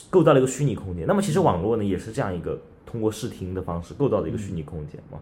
[0.09, 1.07] 构造了一个虚拟空间。
[1.07, 5.19] 那么其实网络呢，也是这样一个通过视听的方式构造的一个虚拟空间嘛。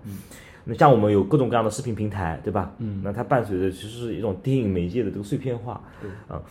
[0.63, 2.71] 那像我们有各种各样的视频平台，对吧？
[2.79, 6.41] 嗯，那它伴随着其实是一种电影媒介的这个碎片化，对啊。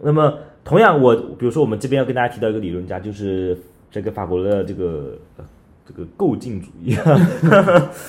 [0.00, 3.58] 那么同样我比如说我们这边要跟大家提到一个理论家，就是
[3.90, 5.16] 这个法国的这个。
[5.36, 5.44] 呃
[5.88, 6.96] 这个构进主义，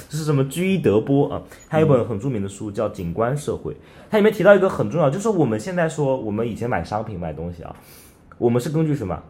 [0.09, 0.43] 这是什么？
[0.45, 1.39] 居伊德波啊，
[1.69, 3.71] 他有一本很著名的书叫《景观社会》，
[4.09, 7.75] 它里面提到一个很重要，就是我们现在说，我们以前买商品买东西啊，
[8.39, 9.21] 我们是根据什么？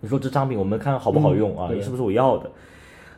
[0.00, 1.68] 你说这商品我们看好不好用啊？
[1.68, 2.50] 对是不是我要的？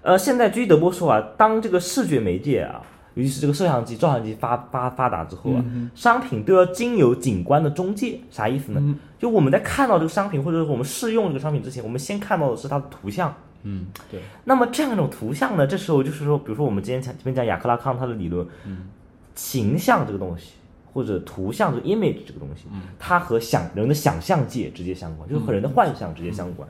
[0.03, 2.81] 呃，现在居伊德波说啊，当这个视觉媒介啊，
[3.15, 8.97] 尤其是这个摄像机、照相机发发发达之后啊，商品都要经由景观的中介，啥意思呢？
[9.19, 13.35] 就我们在看到这个商品，或者是我们试用这个商品之前，我们先看到的是它的图像。
[13.63, 18.89] 嗯，对，那么这样一种图像呢，这时候就是说，比如说我们今天讲这边讲雅克拉康他的理论，嗯
[19.35, 20.53] 形象这个东西
[20.93, 22.65] 或者图像这个 image 这个东西，
[22.99, 26.67] 它和想人的想象界直接相关，就是和人的幻想直接相关。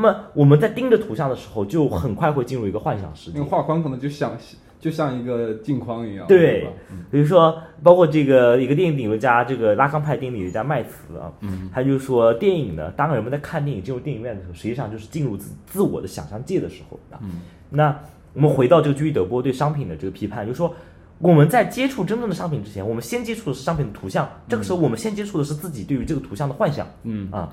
[0.00, 3.50] 那么我们在盯着图像的时候，就很快会进入一个幻想世界那个。
[3.50, 4.38] 画框可能就像
[4.78, 6.70] 就像一个镜框一样，对吧？
[7.10, 11.32] 比如说，包括这个一个电影理论家，这个拉康派电影理论家麦茨啊，
[11.74, 17.18] 他就说，电影呢，当人们在看电影进入电影院的时候，实际上就是进入自自我的想象界的时候啊。
[17.70, 17.98] 那
[18.34, 20.72] 我们回到这个居伊德波对商品的这个批判，就是说，
[21.18, 27.52] 我们在接触真正的商品之前，我们先接触的是商品的图像，这个时候我们先接触的是自己对于这个图像的幻想，嗯啊，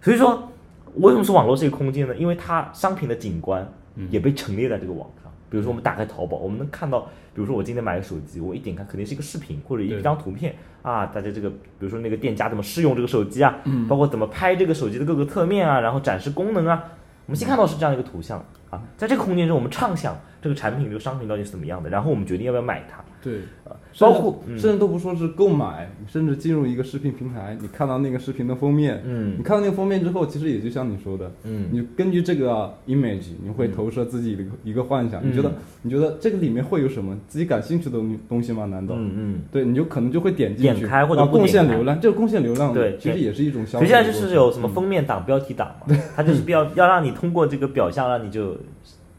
[0.00, 0.48] 所以说，
[0.94, 2.14] 为什么说网络是一个空间呢？
[2.16, 3.66] 因为它商品的景观
[4.10, 5.32] 也被陈列在这个网上。
[5.48, 7.00] 比如说，我们打开淘宝，我们能看到，
[7.34, 16.82] 比如说我今天买个手机，我一点开肯定是一个视频或者一张图片啊，大家这个，比如说那个店家怎么试用这个手机啊，包括怎么拍这个手机的各个侧面啊，然后展示功能啊，
[17.26, 23.04] 我们先看到是这样一个图像啊，在这个空间中，我们畅想这个产品这个商品到底是怎么样的，然后我们决定要不要买它。
[23.22, 38.64] 对，啊包括嗯甚至都不说是购买，甚至进入一个视频平台，你看到那个视频的封面，嗯你看到那个封面之后，其实也就像你说的，嗯你根据这个 image，你会投射自己的一个幻想，嗯你觉得你觉得这个里面会有什么自己感兴趣的东东西吗？
[38.66, 38.94] 难道？
[38.98, 39.40] 嗯嗯。
[39.52, 43.64] 对，你就可能就会点进去，点开或者啊贡献流量，这个贡献流量对其实也是一种。
[43.64, 48.56] 现在就是有什么封面党、标题党嘛，它就是要要让你通过这个表象，让你就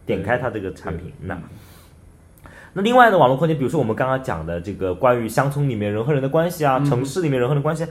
[0.05, 1.11] 点开它这个产品。
[1.21, 1.37] 那
[2.73, 7.85] 那另外的网络空间，比如说我们刚刚讲的这个关于乡村里面人和人的关系啊，城市里面人和人的关系，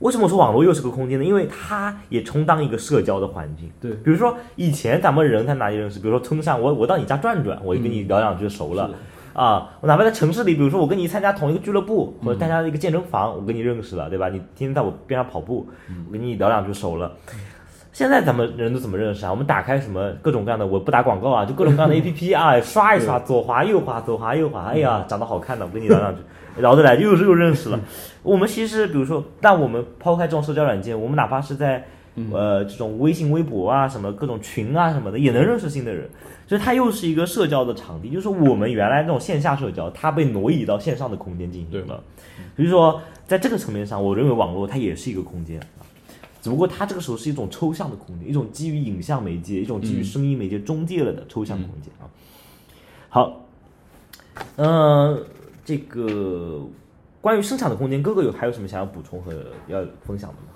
[0.00, 1.24] 为什么我说网络又是个空间呢？
[1.24, 3.70] 因为它也充当一个社交的环境。
[3.80, 5.98] 对比如说以前咱们人在哪里认识？
[5.98, 8.90] 比如说村上，我我到你家转转，我就跟你聊两句熟了。
[9.32, 14.28] 啊，我哪怕在城市里，比如说我跟你参加同一个俱乐部，或者参加一个健身房，我跟你认识了，对吧？
[14.28, 15.68] 你天天在我边上跑步，
[16.06, 17.12] 我跟你聊两句熟了。
[17.96, 19.30] 现在咱们人都怎么认识啊？
[19.30, 26.20] 我们打开什么各种各样的，我不打广告啊， 就各种各样的 A P P 啊，刷一刷，左滑右滑，左滑右滑，哎呀，长得好看的，我跟你聊两句，
[26.58, 27.80] 聊得来，又又认识了。
[28.22, 31.86] 我们其实比如说，但我们抛开这种社交软件，我们哪怕是在
[32.30, 36.06] 呃这种微信、微博啊，什么各种群啊什么的，也能认识新的人。
[36.46, 41.98] 所以它又是一个社交的场地，就是说我们原来那种线下社交，它被挪移到线上的空间进行了。
[42.56, 45.75] 所以说，在这个层面上，我认为网络它也是一个空间啊，
[46.46, 52.06] 只不过它这个时候是一种抽象的空间，一种基于影像媒介、一种基于声音媒介中介了的抽象空间啊。
[53.08, 53.40] 好，
[54.54, 55.24] 嗯、
[55.64, 56.64] 这个
[57.20, 59.32] 关于生产的空间，哥哥有还有什么想要补充和
[59.66, 60.52] 要分享的吗？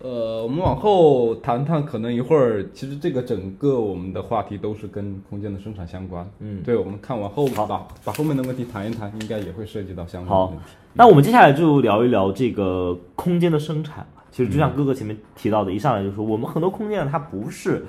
[0.00, 6.28] 呃，我们往后谈谈，可能一会儿，其实这个整个我们的话题都是跟空间的生产相关。
[6.40, 10.72] 嗯对，我们看完后好把把后面的问题谈一谈，应该也会涉及到相关的问题。
[10.94, 14.04] 那我们接下来就聊一聊这个空间的生产。
[14.30, 17.84] 其实就像哥哥前面提到的，一上来就说我们很多空间它不是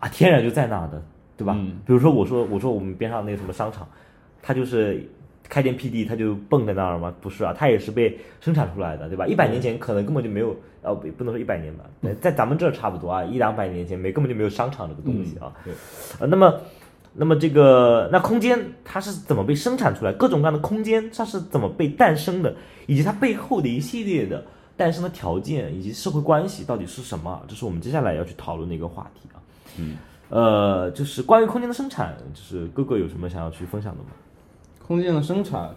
[0.00, 1.02] 啊天然就在那的，
[1.36, 1.54] 对吧？
[1.56, 3.86] 嗯比如说我说我说我们边上那个什么商场，
[4.42, 5.06] 它就是
[5.48, 7.14] 开天辟地，它就蹦在那儿吗？
[7.20, 9.26] 不是啊，它也是被生产出来的，对吧？
[9.26, 11.84] 一百年前可能根本就没有，呃，不不能说一百年吧，
[12.20, 15.52] 在咱们这儿差不多啊，一两百年前没根本就没有商场这个东西啊。
[15.64, 15.72] 对，
[16.18, 16.60] 呃，那么，
[17.12, 20.12] 那么这个那空间它是怎么被生产出来？
[20.14, 22.54] 各种各样的空间它是怎么被诞生的？
[22.86, 24.44] 以及它背后的一系列的
[24.76, 27.42] 诞生的条件以及社会关系到底是什么？
[27.48, 29.38] 这是我们接下来要去讨论的一个话题啊。
[29.78, 29.96] 嗯，
[30.28, 34.10] 呃，就是关于空间的生产，就是哥哥有什么想要去分享的吗？
[34.86, 35.74] 空间的生产，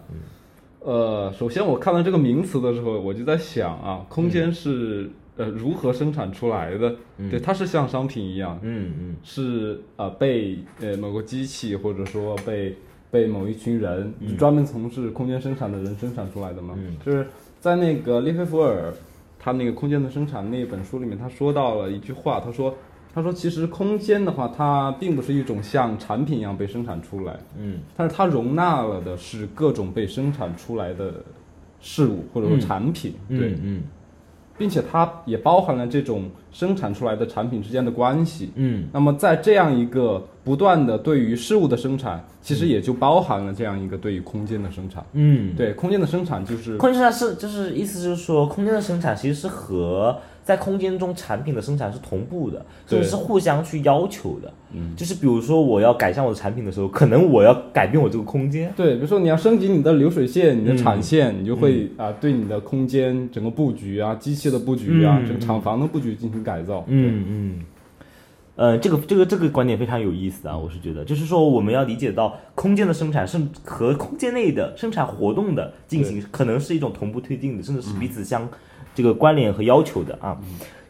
[0.80, 6.94] 呃，首先我看到这个名词的时候，我就在想啊，空间是、呃如何生产出来的？
[7.30, 12.76] 对，它是像商品一样，嗯嗯是呃被呃某个机器或者说被
[13.10, 16.74] 被某一群人、专门从事空间生产的人生产出来的吗？
[16.76, 17.26] 嗯就是
[17.60, 18.92] 在那个利菲弗尔
[19.38, 22.74] 他那个空间的生产那本书里面，他说到了一句话，他说
[23.14, 27.80] 他说其实空间的话，它并不是一种像产品一样被生产出来，嗯。
[27.96, 31.14] 但是它容纳了的是各种被生产出来的
[31.80, 33.82] 事物或者说产品，对，嗯嗯
[34.58, 38.50] 并且它也包含了这种生产出来的产品之间的关系。
[38.56, 45.04] 嗯那么在这样一个不断的对于事物的生产，其实也就包含了这样一个对于空间的生产。
[45.12, 50.18] 嗯，对，空间的生产就是空间生产是就是意思就是说，空间的生产其实是和
[50.48, 54.50] 在空间中产品的生产是同步的，甚对至是互相去要求的。
[54.72, 58.72] 嗯，就是比如说我要改善我的产品的时候，可能我要改变我这个空间。
[58.74, 65.26] 对，比如说你要升级你的流水线、你的嗯产线，你就会啊、对你的空间整个布局啊、机器的布局啊、嗯。
[65.26, 66.82] 整个厂房的布局进行改造。
[66.86, 67.64] 嗯嗯，
[68.56, 78.48] 呃，这个这个这个观点非常有意思啊，我是觉得，就是说我们要理解到空间的生产是和空间内的生产活动的进行，可能是一种同步推进的，甚至是彼此相、
[78.98, 80.36] 这个关联和要求的啊。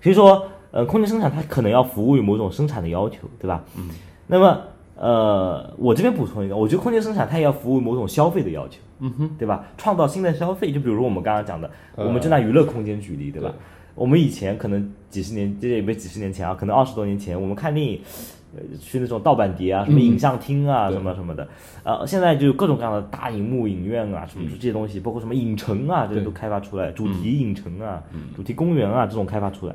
[0.01, 3.63] 所以说，呃，空间生产它可能要服务于某种生产的要求，对吧？
[3.77, 3.91] 嗯。
[4.27, 4.59] 那么，
[4.97, 9.65] 呃，我这边补充一个，我觉得空间生产它也要服务于某种消费的要求，嗯哼，对吧？
[9.77, 13.51] 创造新的消费，就比如说我们刚刚讲的，呃我们就拿娱乐空间举例，对吧？
[13.51, 13.55] 对
[13.95, 18.38] 我们以前可能几十年，这也没几十年前啊，可能二十多年前，我们看电影，呃，
[18.81, 20.97] 去那种盗版碟啊，什么影像厅啊，对。
[20.97, 21.49] 什么什么的，
[21.85, 28.03] 呃，现在就有各种各样的大荧幕影院啊，什么这些东西，包括什么影城啊，这些都开发出来，主题影城啊，
[28.35, 29.75] 主题公园啊，这种开发出来。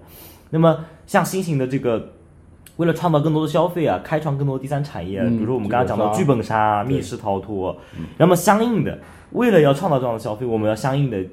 [0.49, 2.09] 那么像新型的这个。
[2.77, 7.77] 为了创造更多的消费啊，开创更多的第三产业比如说我们刚刚讲到剧剧本杀啊、密室逃脱，
[8.17, 8.97] 那么相应的，
[9.33, 11.23] 为了要创造这样的消费，我们要相应的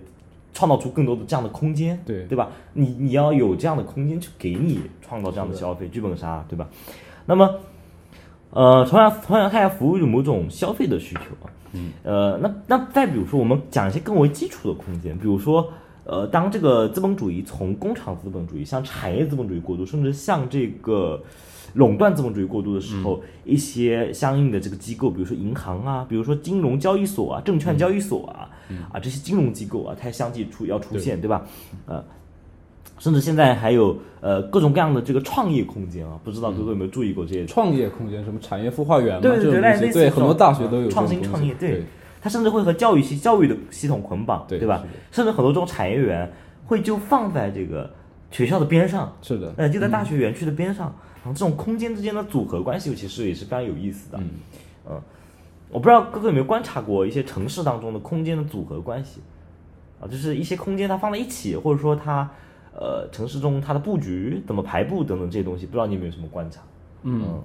[0.53, 2.25] 创造出更多的这样的空间，对。
[2.25, 2.51] 对吧？
[2.75, 6.69] 你你要有这样的空间去给你创造这样的消费，剧本杀，对吧？
[7.31, 7.55] 那么，
[8.51, 15.73] 呃，同样同样它要服务于某种消费的需求啊，嗯，呃，那那再比如说我们讲一些更为基础的空间，比如说。
[16.05, 21.23] 呃，当这个资本主义从工厂资本主义向产业资本主义过渡，甚至向这个
[21.75, 28.51] 垄断资本主义过渡的时候，一些相应的这个机构，比如说银行啊，比如说金融交易所啊、证券交易所啊，
[28.91, 31.47] 啊这些金融机构啊，它相继出要出现，对吧？
[31.87, 32.03] 呃，
[33.01, 37.45] 甚至现在还有呃各种各样的这个创业空间啊，不知道哥哥有没有注意过这些？
[37.47, 41.83] 创业空间，什么产业孵化园嘛，对对对，这种东西，类似这种对很多大学都有这创新创业，对，
[42.21, 44.85] 它甚至会和教育系教育的系统捆绑，对吧？
[45.11, 46.31] 甚至很多这种产业园
[46.67, 47.91] 会就放在这个
[48.31, 50.95] 学校的边上，是的，呃，就在大学园区的边上，
[51.25, 54.19] 然后这种空间之间的组合关系其实也是非常有意思的。
[54.19, 54.31] 嗯
[54.91, 55.01] 嗯，
[55.71, 59.21] 我不知道哥哥有没有观察过一些城市当中的空间的组合关系
[60.01, 62.31] 啊，就是一些空间它放在一起，或者说它
[62.81, 66.63] 呃城市中它的布局怎么排布等等这些东西，不知道你有没有什么观察？
[67.03, 67.41] 嗯，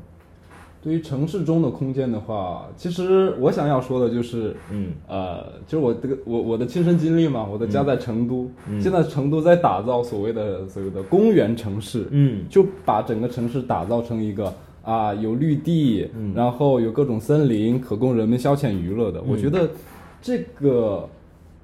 [0.82, 4.94] 对于城市中的空间的话，其实我想要说的就是，嗯。
[5.08, 8.80] 呃，就是我这个我我的亲身经历嘛，我的家在成都，嗯。
[8.80, 12.46] 现在成都在打造所谓的所谓的公园城市，嗯。
[12.50, 16.34] 就把整个城市打造成一个啊有绿地，嗯。
[16.36, 19.22] 然后有各种森林，可供人们消遣娱乐的。
[19.24, 19.68] 我觉得
[20.22, 21.10] 这个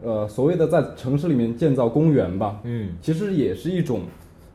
[0.04, 4.02] 呃所谓的在城市里面建造公园吧，嗯其实也是一种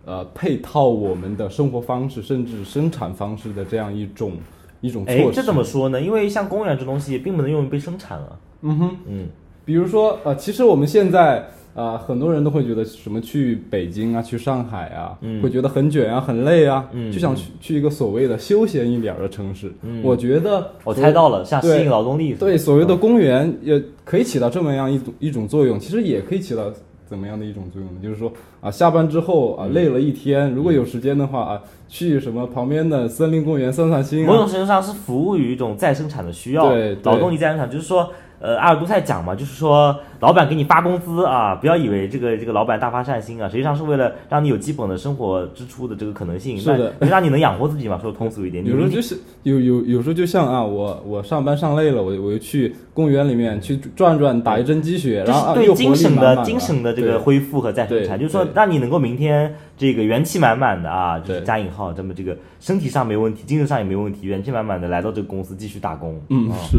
[0.04, 4.32] 呃配套我们的生活方式甚至生产方式的这样一种
[4.80, 5.22] 一种措，施。
[5.22, 6.00] 哎这怎么说呢？
[6.00, 8.38] 因为像公园这东西并不能用于被生产啊。
[8.62, 9.28] 嗯哼，嗯
[9.64, 11.48] 比如说呃，其实我们现在。
[11.76, 19.70] 啊、很多人都会觉得什么去北京啊，去上海啊，嗯会觉得很卷啊，很累啊，嗯就想去去一个所谓的休闲一点儿的城市。
[19.82, 22.34] 嗯我觉得我猜到了，像吸对引劳动力。
[22.34, 26.72] 对所谓的公园也可以起到这么样一种一种作用，其实也可以起到
[27.06, 28.00] 怎么样的一种作用呢？
[28.02, 34.32] 就是说啊，下班之后嗯啊，累了一天，如果有时间的话啊，去什么旁边的森林公园散散心啊。
[34.32, 46.92] 某种程度上是服务于一种再生产的需要，对对劳动力再生产，就是说，呃，阿尔都塞讲嘛，就是说，老板给你发工资啊，不要以为这个这个老板大发善心啊，实际上是为了让你有基本的生活支出的这个可能性，是的。
[46.98, 66.56] 那让你能养活自己嘛，说通俗一点，有时候就是有有有时候就像啊，我我上班上累了，我我就去公园里面去转转，打一针鸡血，这然后啊是对精神的精神的这个恢复和再生产，就是说让你能够明天这个元气满满的啊，就是加引号，这么这个身体上没问题，精神上也没问题，元气满满的来到这个公司继续打工，嗯啊。
[66.70, 66.78] 是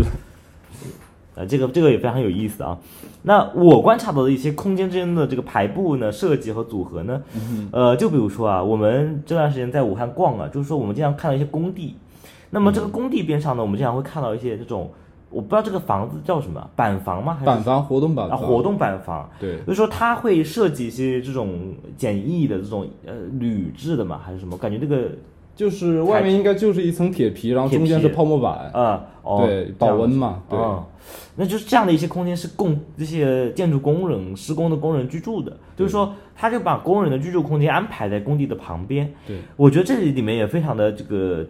[1.38, 2.76] 呃，这个这个也非常有意思啊。
[3.22, 7.22] 那我观察到的一些空间之间的这个排布呢、设计和组合呢，
[7.72, 11.96] 呃，就比如说啊，我们这段时间在武汉逛啊，就是说我们经常看到一些工地，
[12.50, 14.90] 那么这个工地边上呢，我们经常会看到一些这种，
[15.30, 17.34] 我不知道这个房子叫什么，板房吗？
[17.34, 19.30] 还是板房活动板啊，房活动板房。
[19.40, 24.58] 对就是说它会设计一些这种简易的这种呃铝制的嘛，还是什么？
[24.58, 25.10] 感觉这个
[25.58, 30.86] 就是外面应该就是一层铁皮，然后中间是泡沫板，嗯哦，对保温嘛对哦
[31.36, 39.12] 那就是这样的一些空间是供这些建筑工人、施工的工人居住的，就是说他就把工人的居住空间安排在工地的旁边。
[39.26, 41.46] 对，我觉得这里面也非常的这个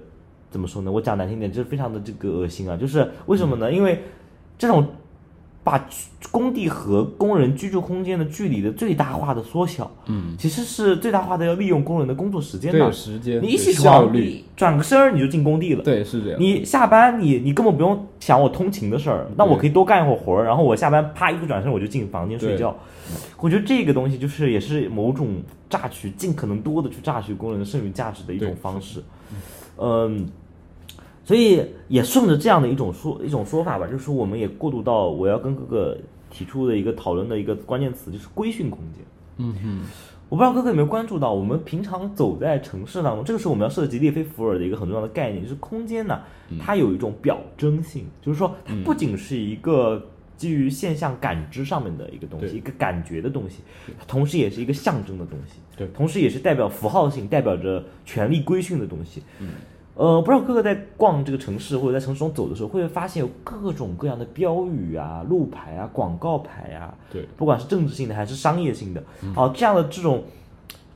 [0.49, 0.91] 怎么说呢？
[0.91, 2.75] 我讲难听点，就是非常的这个恶心啊！
[2.75, 3.71] 就是为什么呢？
[3.71, 4.01] 因为
[4.57, 4.85] 这种
[5.67, 5.85] 把
[6.31, 12.89] 工地和工人居住空间的距离的最大化的缩小，嗯，其实是最大化的要利用工人的工作时间的对。
[12.93, 15.83] 时间，你一起对效率，床你转个身儿你就进工地了。
[15.83, 16.39] 对，是这样。
[16.39, 22.73] 你下班你你根本不用想我通勤的事儿，那我可以多干一会儿活儿，然后我下班啪一个转身我就进房间睡觉。
[23.41, 29.03] 我觉得这个东西就是也是某种榨取，尽可能多的去榨取工人的剩余价值的一种方式。
[29.77, 30.25] 嗯，
[31.27, 35.97] 所以也顺着这样的一种说一种说法吧，就是说我们也过渡到我要跟哥哥
[36.29, 39.03] 提出的一个讨论的一个关键词，就是规训空间。
[39.35, 39.81] 嗯哼，
[40.29, 46.17] 我不知道哥哥有没有关注到，我们平常走在城市当中，这个时候我们要涉及列菲伏尔的一个很重要的概念，就是空间呢，
[46.61, 50.01] 它有一种表征性，就是说它不仅是一个
[50.37, 53.59] 基于现象感知上面的一个东西，一个感觉的东西，
[53.99, 55.85] 它同时也是一个象征的东西，对。
[55.87, 59.21] 同时也是代表符号性，代表着权力规训的东西。
[59.97, 70.23] 呃，不知道哥哥在逛这个城市或者在城市中走的时候，会不会发现有各种各样的标语啊、路牌啊、广告牌啊，对，不管是政治性的还是商业性的，好、这样的这种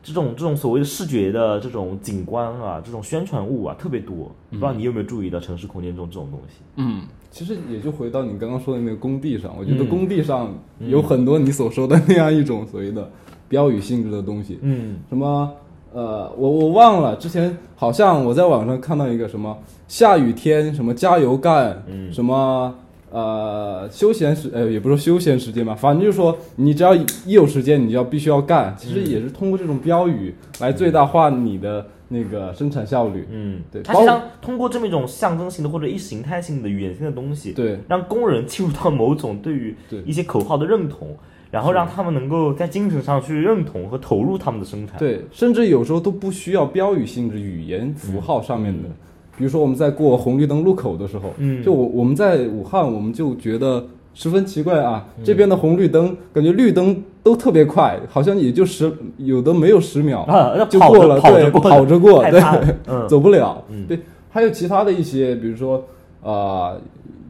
[0.03, 4.31] 这种这种所谓的视觉的这种景观啊，这种宣传物啊特别多。
[4.51, 6.57] 不知道你有没有注意到城市空间中这种东西？
[6.75, 9.89] 嗯，其实也就回到你刚刚说的那个工地上，我觉得嗯。
[9.89, 13.09] 工地上有很多你所说的那样一种所谓的
[13.47, 14.99] 标语性质的东西，嗯。
[15.09, 15.51] 什么
[15.93, 22.11] 呃，我我忘了，之前好像我在网上看到一个什么下雨天什么加油干，嗯。
[22.13, 22.73] 什么
[23.11, 33.27] 呃休闲时呃也不是休闲时间吧，反正就是说你只要一有时间，你就要必须要干，其实也是通过这种标语来最大化你的那个生产效率。
[33.29, 37.77] 嗯，对包它实际上通过这么一种象征性的或者意识形态性的语言性的东西，对。
[37.89, 40.01] 让工人进入到某种对于对。
[40.05, 41.09] 一些口号的认同，
[41.51, 44.97] 然后让他们能够在精神上去认同和投入他们的生产。
[44.97, 48.89] 对，甚至有时候都不需要标语性质语言符号上面的，
[49.37, 51.61] 比如说我们在过红绿灯路口的时候，嗯。
[51.61, 55.23] 就我我们在武汉，我们就觉得十分奇怪啊，嗯。
[55.23, 62.41] 这边的红绿灯感觉绿灯都特别快，好像也就十有的没有十秒啊，就过了，对，跑着过对，
[62.87, 63.05] 嗯。
[63.09, 63.85] 走不了，嗯。
[63.87, 63.99] 对，
[64.29, 65.83] 还有其他的一些，比如说
[66.23, 66.73] 啊、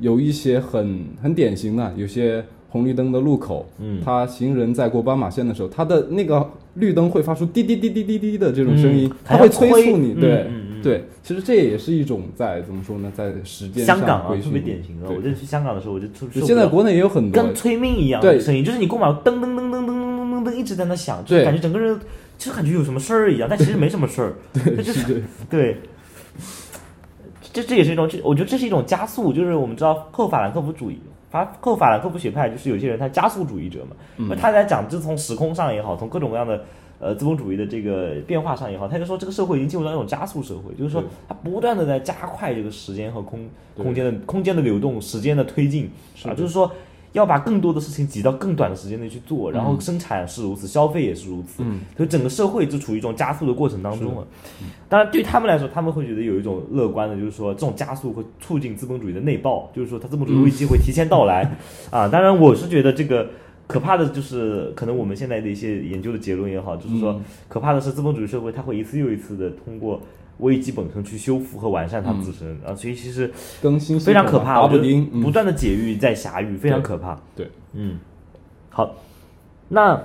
[0.02, 4.02] 有一些很很典型的，有些红绿灯的路口，嗯。
[4.04, 9.18] 他行人在过斑马线的时候，他的那个绿灯会发出滴滴滴滴滴滴的这种声音，嗯。
[9.24, 10.48] 它会催促你，嗯对、
[10.82, 15.10] 对，其实这也是一种在怎么说呢，在时间上香港啊特别典型的。
[15.10, 16.46] 我这去香港的时候，我就受受不了。
[16.46, 17.44] 现在国内也有很多。
[17.44, 22.00] 跟，催命一样的对声音，就是你过马路噔噔噔噔噔噔噔噔一直在那响，就是感觉整个人
[22.38, 24.34] 就感觉有什么事儿一样，但其实 没什么事儿。
[24.54, 25.78] 对就是对，
[27.54, 30.98] 这这也是一种，这我觉得这是一种加速，就是我们知道后法兰克福主义，
[31.32, 36.64] 法后法兰克福学派就是有些人他加速主义者嘛，因为他在讲，就从时空上也好，从各种各样的。
[37.04, 41.10] 呃，资本主义的这个变化上也好，他就说这个社会已经进入到一种加速社会，就是说对。
[41.28, 45.90] 它不断的在加快这个时间和空空间的空间的流动，时间的推进。
[46.24, 46.72] 啊，就是说
[47.14, 54.28] 要把更多的事情挤到更短的时间内去做，然后生产是如此，消费也是如此，嗯所以整个社会就处于一种加速的过程当中了。
[54.88, 61.44] 当然，对他们来说，他们会觉得有一种乐观的，就是说这种加速会促进资本主义的内爆，就是说它资本主义危机会提前到来、
[61.90, 62.08] 啊。
[62.08, 63.28] 当然，我是觉得这个。
[63.68, 70.02] 可怕的就是，可能我们现在的一些研究的结论也好，就是说，可怕的是资本主义社会，它会一次又一次的通过
[70.42, 73.32] 危机本身去修复和完善它自身、啊，所以其实
[73.62, 77.18] 更新非常可怕，打我觉得不断的解狱在狭域，非常可怕。
[77.36, 77.98] 对，嗯，
[78.70, 78.94] 好，
[79.70, 79.96] 那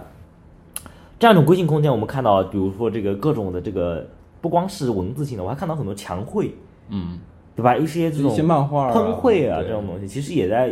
[1.19, 4.07] 这样一种规训空间，我们看到，比如说这个各种的这个，
[4.41, 6.55] 不光是文字性的，我还看到很多墙绘，
[6.91, 7.19] 嗯，
[7.55, 7.77] 对吧？
[7.77, 10.71] 一些这种漫画啊喷绘啊对这种东西，其实也在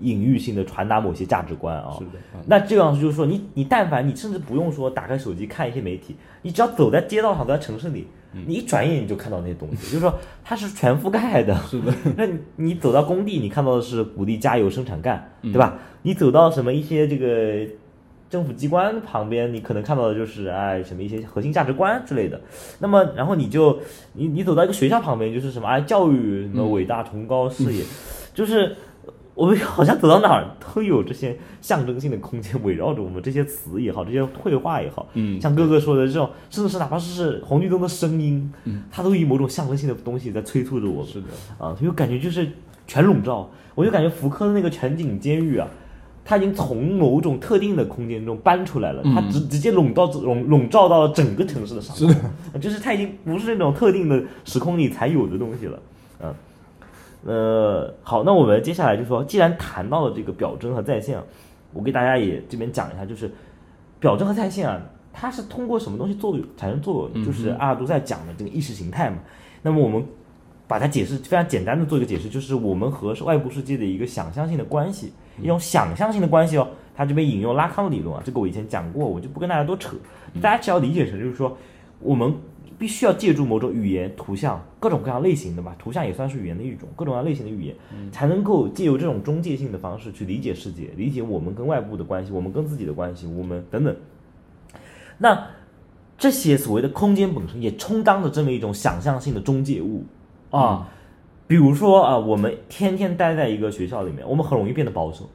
[0.00, 1.94] 隐喻性的传达某些价值观啊。
[1.98, 10.14] 是的嗯那这样就是说，你你但凡你甚至不用说打开手机看一些媒体，你只要走在街道上，走在城市里，嗯你一转眼你就看到那些东西， 就是说
[10.44, 11.54] 它是全覆盖的。
[11.68, 15.78] 是的， 那你你走到工地，你看到的是鼓励加油生产干，嗯对吧？
[16.02, 17.66] 你走到什么一些这个
[18.28, 22.40] 政府机关旁边，你可能看到的就是哎什么一些核心价值观之类的。
[22.80, 23.78] 那么然后你就
[24.14, 27.84] 你你走到一个学校旁边，就是什么哎教育什么伟大崇高事业，
[28.34, 28.76] 就是。
[29.34, 41.12] 我们好像走到哪儿都有这些象征性的空间围绕着我们，这些词也好，这些绘画也好，嗯像哥哥说的这种，甚至是哪怕是红绿灯的声音，嗯它都以某种象征性的东西在催促着我们。
[41.12, 41.26] 是的，
[41.58, 42.48] 啊，所以我感觉就是
[42.86, 43.50] 全笼罩。
[43.74, 45.66] 我就感觉福柯的那个全景监狱啊，
[46.24, 55.78] 它已经从某种特定的空间中搬出来了，它直直接笼罩笼笼罩到了整个城市的上空，就是它已经不是那种特定的时空里才有的东西了。
[56.22, 56.32] 嗯，
[57.24, 61.24] 呃，好，那我们接下来就说，既然谈到了这个表征和在线啊，
[61.72, 63.30] 我给大家也这边讲一下，就是
[63.98, 64.80] 表征和在线啊，
[65.12, 67.24] 它是通过什么东西作用产生作用？
[67.24, 69.16] 就是阿尔都在讲的这个意识形态嘛。
[69.62, 70.04] 那么我们
[70.66, 75.12] 把它解释非常简单的做一个解释，就是我们和外部世界的一个想象性的关系。
[75.42, 76.68] 一种想象性的关系哦。
[76.96, 79.96] 他这边引用拉康的理论啊，这个我以前讲过，我就不跟大家多扯。
[80.40, 81.56] 大家只要理解成就是说，
[81.98, 82.32] 我们
[82.78, 87.74] 必须要借助某种语言、图像，各种各样类型的吧，图像也算是语言的一种，各种各样类型的语言，
[88.10, 93.96] 才能够借由这种中介性的方式去理解世界，理解我们跟外部的关系，我们跟自己的关系，我们等等。
[95.18, 95.46] 那
[96.16, 100.04] 这些所谓的空间本身也充当着这么一种想象性的中介物
[100.50, 100.88] 啊，
[101.46, 105.28] 比如说啊，我们天天待在一个学校里面，我们很容易变得保守。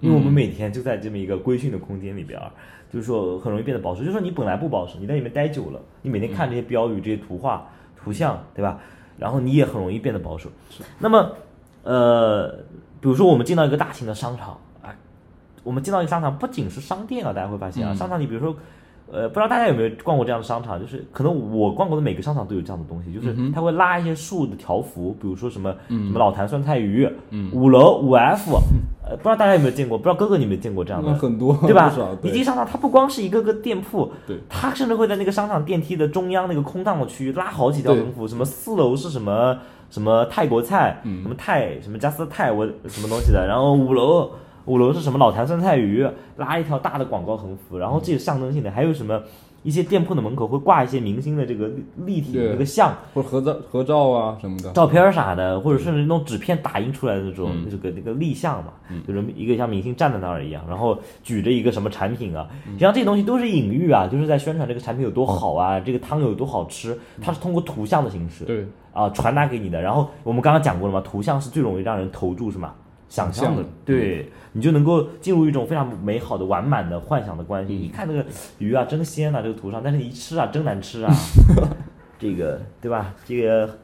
[0.00, 2.50] 因为我们每天就在这么一个规训的空间里边儿，
[2.92, 4.00] 就是说很容易变得保守。
[4.00, 8.78] 就是说你本来不保守，你在里面待久了，你每天看这些标语、这些图画、图像，对吧？
[9.18, 10.50] 然后你也很容易变得保守。
[10.98, 11.32] 那么，
[11.82, 12.48] 呃，
[13.00, 14.94] 比如说我们进到一个大型的商场啊，
[15.64, 18.56] 我们进到一个商场，不仅是商店啊，大家会发现啊，商场里比如说。
[19.08, 20.80] 呃，不知道大家有没有逛过这样的商场？
[20.80, 27.08] 就是可能我逛过的每个商场都有这样的东西，就是它会拉一些树的条幅，比如说什么什么老坛酸菜鱼，
[27.52, 28.58] 五楼五 F，
[29.08, 29.96] 呃，不知道大家有没有见过？
[29.96, 31.14] 不知道哥哥你有没有见过这样的？
[31.14, 31.92] 很多，对吧？
[32.22, 39.56] 以及商场，它不光是一个个店铺，对，它甚至会在那个商场电梯的中央那个空荡的区域拉好几条横幅，什么四楼是什么
[39.88, 44.30] 什么泰国菜，什么泰什么加斯泰我什么东西的，然后五楼。
[44.66, 46.04] 五楼是什么老坛酸菜鱼，
[46.38, 49.22] 拉一条大的广告横幅，然后这是象征性的，还有什么
[49.66, 58.74] 一些店铺的门口会挂一些明星的这个立体的这个像，或者合照合照啊什么的，照片啥的，或者甚至那种纸片打印出来的那种这个那个立像嘛，
[59.06, 68.64] 就是一个像明星站在那儿一样，然后举着一个什么产品啊，实际上这些东西都是隐喻啊，就是在宣传这个产品有多好啊，这个汤有多好吃，它是通过图像的形式，对。
[68.92, 69.82] 啊传达给你的。
[69.82, 72.72] 然后我们刚刚讲过了嘛，图像是最容易让人投注是吗？
[73.08, 77.78] 想象的，对你就能够进入一种非常美好的、完满的幻想的关系。
[77.78, 78.24] 一看那个
[78.58, 81.14] 鱼啊，真鲜呐，这个图上，但是一吃啊，真难吃啊。
[82.18, 83.14] 这个对吧？
[83.26, 83.78] 这个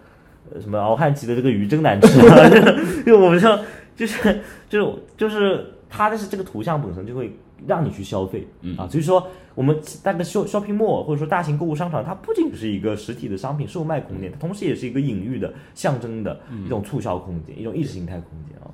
[0.61, 2.49] 什么敖汉旗的这个鱼真难吃啊！
[3.05, 3.59] 就我们像
[3.95, 8.47] 就是就是就是它的是这个图像本身就会让你去消费。
[8.77, 8.89] 啊。
[8.89, 18.71] 所以说，我们那个 shopping shopping mall 或者说大型购物商场，它不仅是一个实体的商品售卖空间，它同时也是一个隐喻的、象征的一种促销空间，一种意识形态空间啊。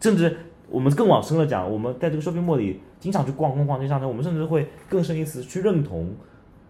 [0.00, 0.36] 甚至
[0.70, 6.10] 我们更往深了讲，我们在这个 shopping mall 里经常去逛逛逛这商场，我们甚至会更深一层去认同，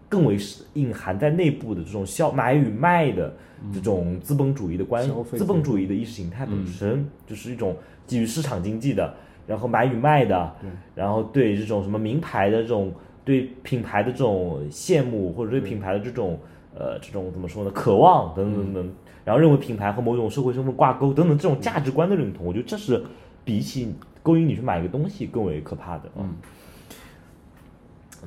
[0.07, 0.37] 更为
[0.73, 3.35] 隐含在内部的这种消买与卖的
[3.73, 7.75] 这种资本主义的关系，资本主义的意识形态本身就是一种
[8.07, 9.13] 基于市场经济的，
[9.49, 10.55] 然后买与卖的，
[10.93, 12.93] 然后对这种什么名牌的这种
[13.25, 16.39] 对品牌的这种羡慕，或者对品牌的这种
[16.77, 18.93] 呃这种怎么说呢，渴望等等等等。
[19.25, 23.03] 然后认为品牌和某种社会身份挂钩等等这种价值观的认同，我觉得这是
[23.43, 26.35] 比起勾引你去买一个东西更为可怕的嗯。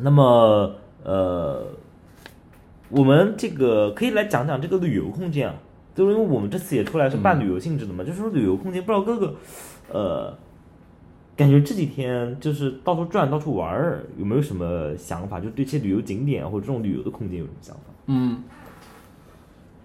[0.01, 1.67] 那么呃，
[2.89, 5.55] 我们这个可以来讲讲这个旅游空间啊，
[5.95, 9.35] 就是因为我们这次也出来是办旅游性质的嘛，就是说旅游空间，不知道哥哥
[9.93, 10.39] 呃，
[11.43, 15.39] 感觉这几天就是到处转到处玩儿，有没有什么想法？
[15.39, 17.83] 就对这些旅游景点或者这种旅游的空间有什么想法？
[18.07, 18.43] 嗯。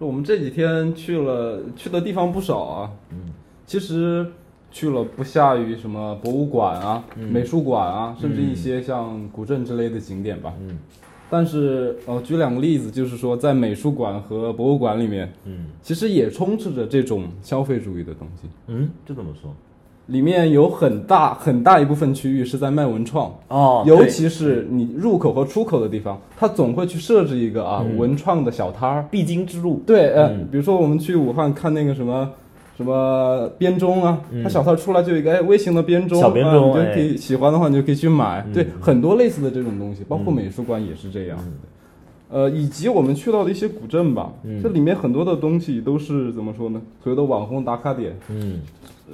[0.00, 3.18] 我们这几天去了去的地方不少啊，嗯，
[3.66, 4.24] 其实
[4.70, 10.78] 去了不下于什么博物馆啊、美术馆啊，甚至一些像古镇之类的景点吧，嗯，
[11.28, 19.52] 但是呃，举两个例子，就是说在美术馆和博物馆里面，嗯，其实也充斥着这种消费主义的东西，嗯，这怎么说？
[20.08, 29.82] 里面有很大很大一部分区域是在卖文创哦，尤其是你入口和出口的地方，它总会去设置一个啊文创的小摊儿，必经之路。
[29.86, 32.30] 对，嗯，比如说我们去武汉看那个什么
[32.74, 38.42] 什么编钟啊，它小摊出来就有一个哎微型的编钟，小编钟，你就可以喜欢的话你就可以去买。
[38.54, 41.38] 对，很多类似的这种东西，包括美术馆也是这样。
[42.30, 44.32] 呃，以及我们去到的一些古镇吧，
[44.62, 46.80] 这里面很多的东西都是怎么说呢？
[47.04, 48.16] 所谓的网红打卡点。
[48.30, 48.60] 嗯。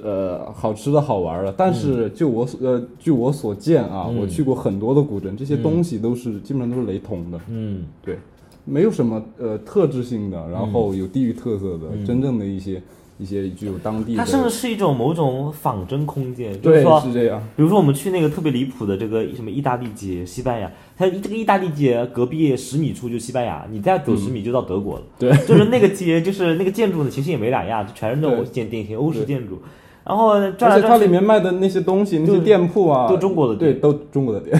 [0.03, 7.39] 呃，好吃的好玩的，但是就我所呃，据我所见啊，我去过很多的古镇，这些东西都是基本上都是雷同的。
[7.49, 8.17] 嗯，对，
[8.65, 12.81] 没有什么呃特质性的，然后有地域特色的，真正的一些
[13.17, 14.15] 一些具有当地。
[14.15, 17.41] 它甚至是一种某种仿真空间，就，是这样。
[17.55, 25.03] 比如说我们去那个特别离谱的这个什么意大利街，西班牙，它这个意大利街隔壁十米处就西班牙，你再走十米就到德国了。
[25.17, 29.61] 对，就是那个街，就是那个建筑呢，其实也没两样，就全是那种典典型欧式建筑。
[30.05, 34.55] 然后，而且它里面卖的那些东西，那些店铺啊，都中国的，对，都中国的店，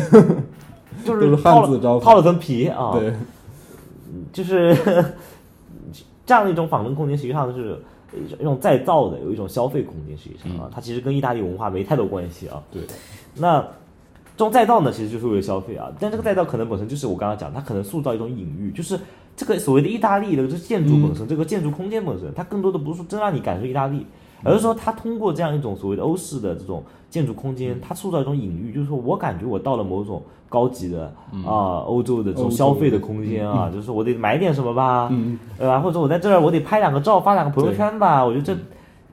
[1.06, 3.14] 就 是汉字招牌，套了层皮啊，对，
[4.34, 4.76] 就是
[6.26, 7.80] 这样的一种仿真空间，实际上是
[8.40, 12.60] 一种再造的，有一种消费空间，实际上啊，它其实跟意大利文化没太多关系啊。
[12.72, 12.82] 对，
[13.36, 13.62] 那
[14.36, 19.00] 这种再造呢，其实就是为了消费啊，但这个再造可能本身就是我刚刚讲，它可能塑造一种隐喻，就是
[19.38, 24.08] 这个所谓的意大利的这建筑本身，这个建筑空间本身，它更多的不是说真让你感受意大利。
[24.46, 31.12] 而是说它通过这样一种所谓的欧式的这种建筑空间，它塑造一种隐喻，就是说我感觉我到了某种高级的
[31.46, 35.12] 啊、欧洲的这种消费的空间啊，就是我得买点什么吧，
[35.58, 35.80] 对吧？
[35.80, 38.56] 或者我在这儿我得拍两个照，发两个朋友圈吧，我觉得这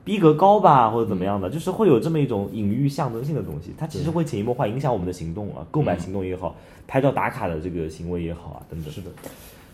[0.05, 6.55] 逼格高吧，或者怎么样的，就是会有这么一种隐喻象征性的东西，它其实会潜移默化影响我们的行动啊，购买行动也好，
[6.87, 8.91] 拍照打卡的这个行为也好啊，等等。
[8.91, 9.09] 是的，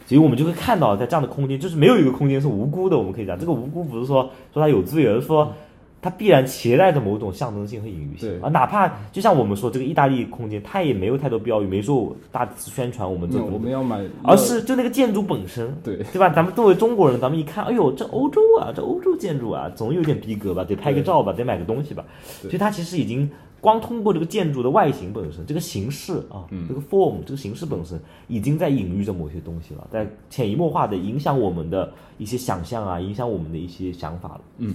[0.09, 2.97] 所以我们就会看到，在这样的空间，就是没有一个空间是无辜的。
[2.97, 5.53] 我们可以讲，这个无辜不是说说它有罪，而是说
[6.01, 8.49] 它必然携带着某种象征性和隐喻性对啊。
[8.49, 16.29] 哪怕就像我们说这个意大利空间，它也没有太多标语，没说大肆宣传我们这那种我们要买，而是就那个建筑本身，对对吧？
[16.29, 22.03] 咱们作为中国人，咱们一看，哎呦，这欧洲啊，这欧洲建筑啊，总有点逼格吧，得拍个照吧，得买个东西吧。
[22.41, 23.29] 所以它其实已经
[23.61, 34.41] 光通过这个建筑的外形本身，这个形式啊，这个 form 这个形式本身，已经在隐喻着某些东西了，在潜移默化的影响我们的一些想象啊，影响我们的一些想法了。
[34.59, 34.73] 嗯，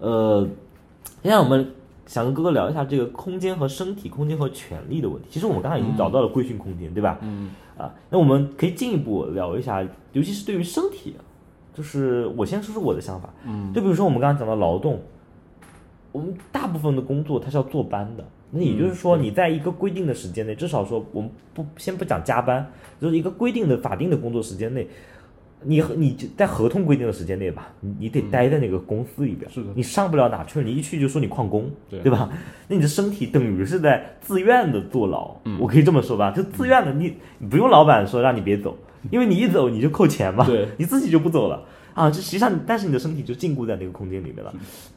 [0.00, 0.48] 呃，
[1.22, 1.70] 现在我们
[2.06, 5.28] 想跟哥哥聊一下这个空间和身体、空间和权利的问题。
[5.30, 7.18] 其实我们刚才已经找到了规训空间，对吧？
[7.22, 7.50] 嗯。
[7.76, 11.14] 啊，那我们可以进一步聊一下，尤其是对于身体，
[11.72, 13.28] 就是我先说说我的想法。
[13.44, 13.72] 嗯。
[13.72, 15.00] 就比如说我们刚才讲到劳动，
[16.18, 18.24] 我们大部分的工作它是要坐班的。
[18.50, 22.66] 那也就是说，你在一个规定的时间内，至少说我们不先不讲加班，
[23.00, 24.88] 就是一个规定的法定的工作时间内，
[25.62, 29.68] 你和你就在合同规定的时间内吧，你你得待在那个公司里边，是的。
[29.74, 32.10] 你上不了哪去，你一去就说你旷工，对。
[32.10, 32.30] 吧？
[32.68, 38.74] 那你的身体等于是在自愿的坐牢，我可以这么说吧，就自愿的，你你不用老板说让你别走，
[39.10, 40.66] 因为你一走你就扣钱嘛，对。
[40.78, 41.62] 你自己就不走了
[41.98, 44.50] 啊，这实际上，但是你的身体就禁锢在那个空间里面了。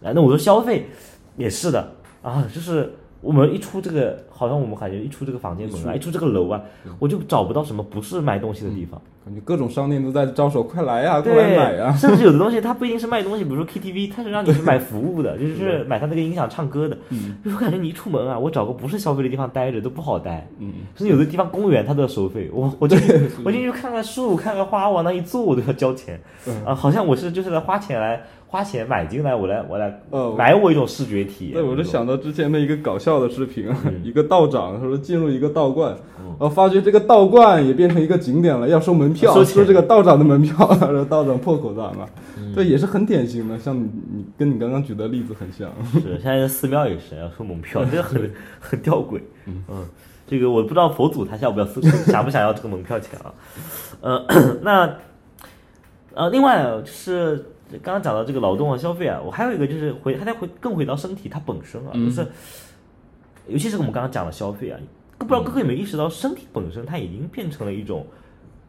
[0.04, 0.88] 啊，那我说消费
[1.36, 6.60] 也是的啊，就是我们一出这个，好像我们感觉一出这个房间门啊，一出这个楼啊，
[6.98, 9.00] 我就找不到什么不是卖东西的地方。
[9.24, 11.94] 感觉各种商店都在招手，快来呀，快来买呀！
[11.96, 16.98] 甚至有的东西它不一定是卖东西，比如说 KTV， 它是让你去买服务的，就是买它那个音响唱歌的。
[17.10, 20.48] 嗯就是我感觉你一出门啊，我找个不是消费的地方待着都不好待。
[20.58, 22.98] 嗯，甚至有的地方公园它都要收费，我 我就
[23.46, 26.20] 我进去看看树看看花，往那一坐我都要交钱。
[26.48, 31.54] 嗯啊，好像我是就是来花钱来花钱买进来，我来我来呃买我一种视觉体验。
[31.54, 33.70] 对，我就想到之前的一个搞笑的视频，
[34.04, 35.90] 一个道长他说进入一个道观，
[36.40, 42.06] 然后发觉这个道观也变成一个景点了，要收门票，收这个道长的门票，然后道长破口大骂，
[42.38, 42.56] 嗯。
[42.56, 49.20] 对，也是很典型的，像你你跟你刚刚举的例子很像，是，现在的寺庙也是要收门票， 这个很很吊诡。
[49.46, 49.86] 嗯。
[50.28, 53.34] 这个我不知道佛祖他要不要收， 想不想要这个门票钱啊？
[54.00, 54.26] 呃，
[54.64, 54.96] 那
[56.14, 57.36] 呃，另外啊就是
[57.84, 62.26] 刚刚讲到这个劳动和、消费啊，我还有一个就是回，还得回更回到身体它本身啊，就是
[63.48, 64.80] 尤其是我们刚刚讲的消费啊，
[65.18, 68.06] 不知道哥哥有没有意识到，身体本身它已经变成了一种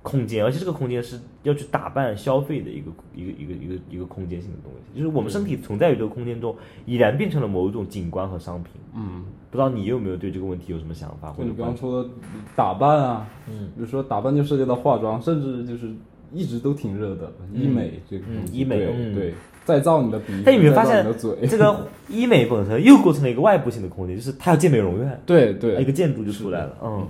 [0.02, 8.72] 空间，而且这个空间是要去打扮消费的一个一个一个一个一个空间性的东西，就是我们身体存在于这个空间中，已然变成了某一种景观和商品。
[8.94, 12.10] 嗯，不知道你有没有对这个问题有什么想法或就你刚者观刚说的
[12.56, 15.94] 打扮啊，嗯，比如说打扮就涉及到化妆，甚至就是
[16.32, 18.78] 一直都挺热的医美这个医美
[19.14, 27.08] 对，再造你的鼻，但你没发现再造你的嘴，这个医美本身又构成了一个外部性的空间，就是它要建美容院，一对一，个建筑就出来了，嗯。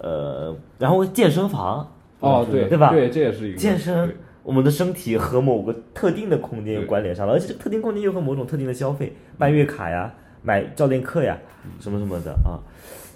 [0.00, 2.90] 呃，然后健身房，哦对对吧？
[2.90, 10.12] 对，这也是一个健身，我们的身体和某个特定的空间有关联上了，而且这个特定空间又和某种特定的消费，办月卡呀、
[10.42, 11.38] 买教练课呀，
[11.80, 12.60] 什么什么的啊。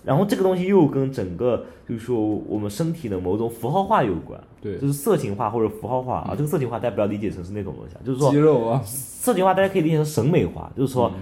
[0.05, 4.79] 然后这个东西又跟整个就是说我们身体的某种符号化有关，对。
[4.79, 6.35] 就是色情化或者符号化啊。
[6.37, 11.13] 这个色情化大家不要理解成是那种东西啊，就是说肌肉啊，色情化大家可以理解成审美化，就是说，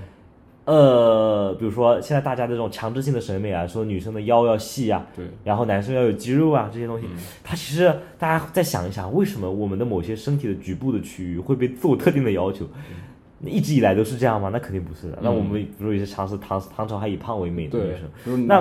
[0.64, 7.06] 呃，比如说现在大家的这种强制性的审美啊，说女生的腰要细啊，对，然后男生要有肌肉啊，这些东西，
[7.44, 12.66] 它其实大家再想一想，为什么我们的某些身体的局部的区域会被自我特定的要求？
[13.05, 13.05] 那
[13.44, 14.50] 一直以来都是这样吗？
[14.52, 15.18] 那肯定不是的。
[15.20, 18.60] 那我们比如有些尝试唐唐朝还以胖为美的女对生，，比如那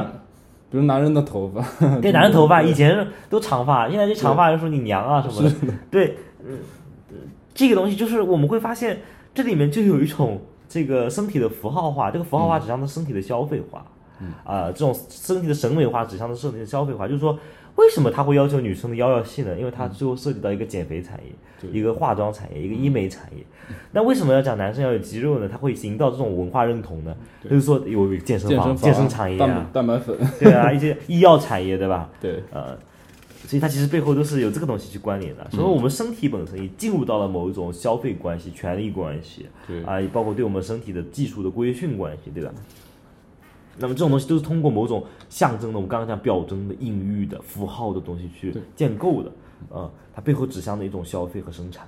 [0.69, 1.63] 比如男人的头发，
[2.01, 5.55] 对，男人头发 以前都长发，现在这长发就说你娘啊什么的。
[5.89, 6.57] 对，嗯，
[7.11, 7.17] 嗯
[7.53, 8.99] 这个东西就是我们会发现
[9.33, 13.85] 这里面就有一种这个身体的符号化，这个符号化指向的身体的消费化，
[14.43, 17.37] 啊、这种身体的审美化指向的身体的消费化，就是说。
[17.75, 19.57] 为什么他会要求女生的腰要细呢？
[19.57, 23.43] 因为它最后涉及到一个减肥产业，一个化妆产业，一个医美产业。
[23.91, 25.49] 那为什么要讲男生要有肌肉呢？
[25.51, 27.13] 他会营造这种文化认同呢？
[27.43, 32.09] 就是说有健身房、健身产业蛋啊，蛋白粉，对啊，一些 医药产业，对吧？
[32.21, 32.77] 对，呃，
[33.45, 35.45] 所以它其实背后都是有这个东西去关联的。
[35.51, 42.51] 所以我们身体本身也进入到了某一种消费关系、权利关系，对啊，也包括对我们身体的技术的规训关系，对吧？
[43.77, 49.31] 那么这种东西都是通过某种象征的，我们刚刚讲表征的、隐喻的、符号的东西去建构的，
[49.69, 51.87] 呃，它背后指向的一种消费和生产。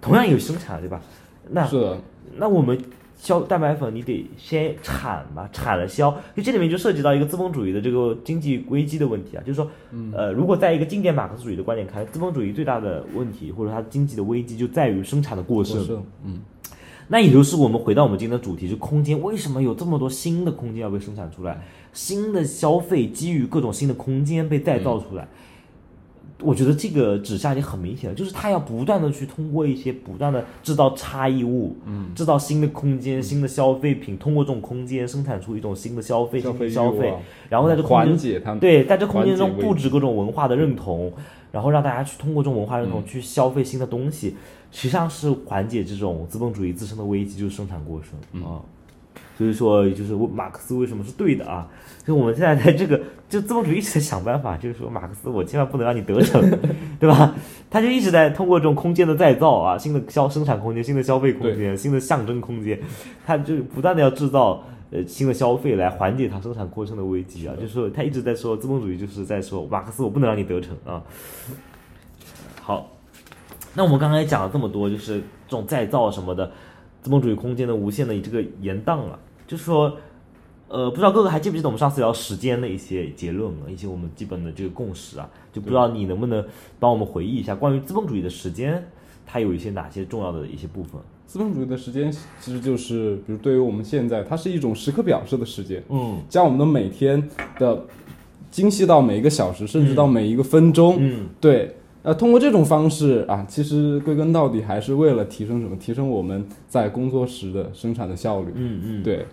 [0.00, 1.00] 同样有生产，对吧？
[1.48, 1.96] 那是，
[2.36, 2.78] 那我们
[3.16, 9.70] 消蛋白粉，你得先产吧，产了销，就这里面就涉及到一个资本主义的这个经济危机的问题啊，就是说，
[10.12, 15.82] 呃，如果在一个经典马克思主义的观点看，资本主义最大的问题或者它经济的危机就在于生产的过剩。
[15.82, 16.40] 是，嗯，
[17.08, 21.62] 那也就是我们回到我们今天的主题，就空间，为什么有这么多新的空间要被生产出来？
[21.92, 25.26] 新的消费基于各种新的空间被再造出来。
[26.42, 37.14] 我觉得这个指向已经很明显了，就是它要不断的去通过一些不断的制造差异物，嗯，制造新的空间、新的消费品，通过这种空间生产出一种新的消费、消费消费，
[37.48, 41.10] 然后在这空间缓解它们对，在这空间中布置各种文化的认同，
[41.50, 44.36] 然后让大家去通过这种文化认同去消费新的东西，
[44.76, 48.60] 实际上是缓解这种资本主义自身的危机，就是生产过剩啊。
[49.38, 51.66] 所以说，就是我马克思为什么是对的啊？
[52.06, 56.42] 就我们现在在这个，就资本主义一直在想办法，就是说马克思，我千万不能让你得逞，
[57.00, 57.34] 对吧？
[57.70, 62.78] 他就一直在通过这种空间的再造啊，新的消生产空间、新的消费空间、新的象征空间，
[63.24, 67.54] 他就不断的要制造呃新的消费来缓解它生产过剩的危机啊。
[67.56, 71.02] 就是说，他一直在说资本主义就是在说马克思，我不能让你得逞啊。
[72.62, 72.90] 好，
[73.76, 76.50] 那我们刚才讲了这么多，就是这种再造什么的，
[77.02, 79.96] 资本主义空间的无限的这个延宕了，就是说，
[80.68, 86.44] 呃，不知道哥哥还记不记得我们上次聊时间的一些结论啊，一些我们基本的这个共识啊，就不知道你能不能
[86.80, 88.82] 帮我们回忆一下关于资本主义的时间，
[89.26, 91.00] 它有一些哪些重要的一些部分？
[91.26, 92.10] 资本主义的时间
[92.40, 97.84] 其实就是，比如对于我们现在，它是一种时刻表式的时间，嗯将我们的每天的
[98.50, 101.76] 精细到每一个小时，甚至到每一个分钟，嗯对，
[102.06, 105.74] 呃，通过这种方式啊，其实归根到底还是为了提升什么？
[105.74, 108.52] 提升我们在工作时的生产的效率。
[108.54, 109.26] 嗯嗯，对，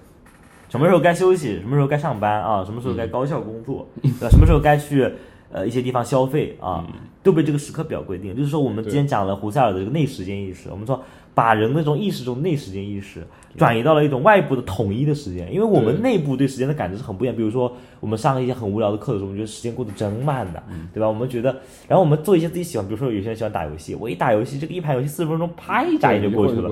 [0.69, 4.27] 什么时候该休息，什么时候该上班啊，什么时候该高效工作，对吧？
[4.27, 5.07] 什么时候该去
[5.53, 6.85] 呃一些地方消费啊，
[7.21, 8.35] 都被这个时刻表规定。
[8.35, 11.01] 就是说，我们之前讲了胡塞尔的这个内时间意识，我们说
[11.33, 13.25] 把人的这种意识中内时间意识
[13.57, 17.35] 转移到了一种外部的统一的时间，因为我们内部对时间的感知是很不一样。
[17.35, 20.61] 比如说，我们上一些很无聊的课的时候，我们觉得时间过得真慢的，
[20.93, 21.07] 对吧？
[21.07, 21.55] 我们觉得，
[21.87, 26.71] 然后我们做一些自己喜欢，比如说有些人喜欢打游戏，我一打游戏，这个一盘游戏四十分钟，啪一眨眼就过去了。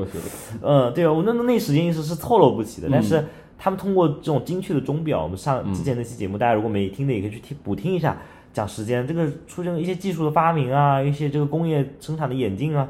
[0.62, 3.24] 嗯，对啊，我那那时间意识是凑凑不起的，但是
[3.58, 8.20] 他们通过这种精确的钟表，我们上之前那期节目，大家如果没听的，也可以去听补听一下，
[8.54, 12.88] 讲时间，这个出现了一些技术的发明啊，一些这个工业生产的演进啊，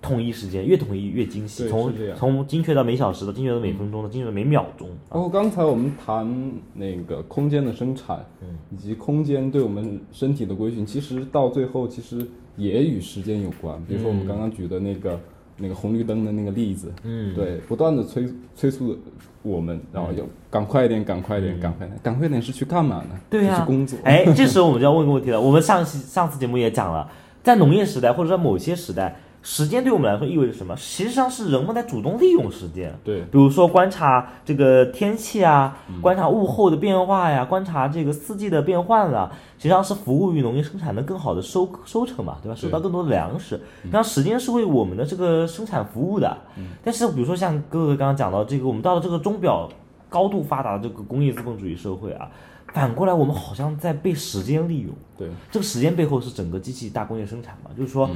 [0.00, 4.88] 统一时间，越统一越精细，从从精确到每小时的，精确到每分钟的，精确到每秒钟。
[5.10, 8.24] 然后刚才我们谈那个空间的生产，
[8.70, 12.26] 以及空间对我们身体的规训，其实到最后其实
[12.56, 13.80] 也与时间有关。
[13.86, 15.18] 比如说我们刚刚举的那个、
[15.58, 18.98] 那个红绿灯的那个例子，嗯，对，不断的催催促
[19.42, 23.18] 我们，然后就赶快一点，赶快一点，赶快点，赶快一点是去干嘛呢？
[23.30, 23.98] 对呀、是去工作。
[24.04, 25.40] 哎，这时候我们就要问个问题了。
[25.40, 27.10] 我们上期上次节目也讲了，
[27.42, 30.76] 在农业时代或者在某些时代，时间对我们来说意味着什么？
[30.76, 32.96] 实际上是人们在主动利用时间。
[33.02, 42.54] 对，比如说观察这个天气啊，嗯观察物候的变化呀，观察这个四季的变换啦，实际上是服务于农业生产的更好的收收成嘛，对吧？
[42.54, 46.36] 收到更多的粮食，实际上时间是为我们的这个生产服务的。
[46.84, 49.68] 但是比如说像哥哥刚刚讲到这个，我们到了这个钟表
[50.08, 52.30] 高度发达的这个工业资本主义社会啊，
[52.72, 54.90] 反过来我们好像在被时间利用。
[55.18, 58.08] 对，这个时间背后是整个机器大工业生产嘛，就是说，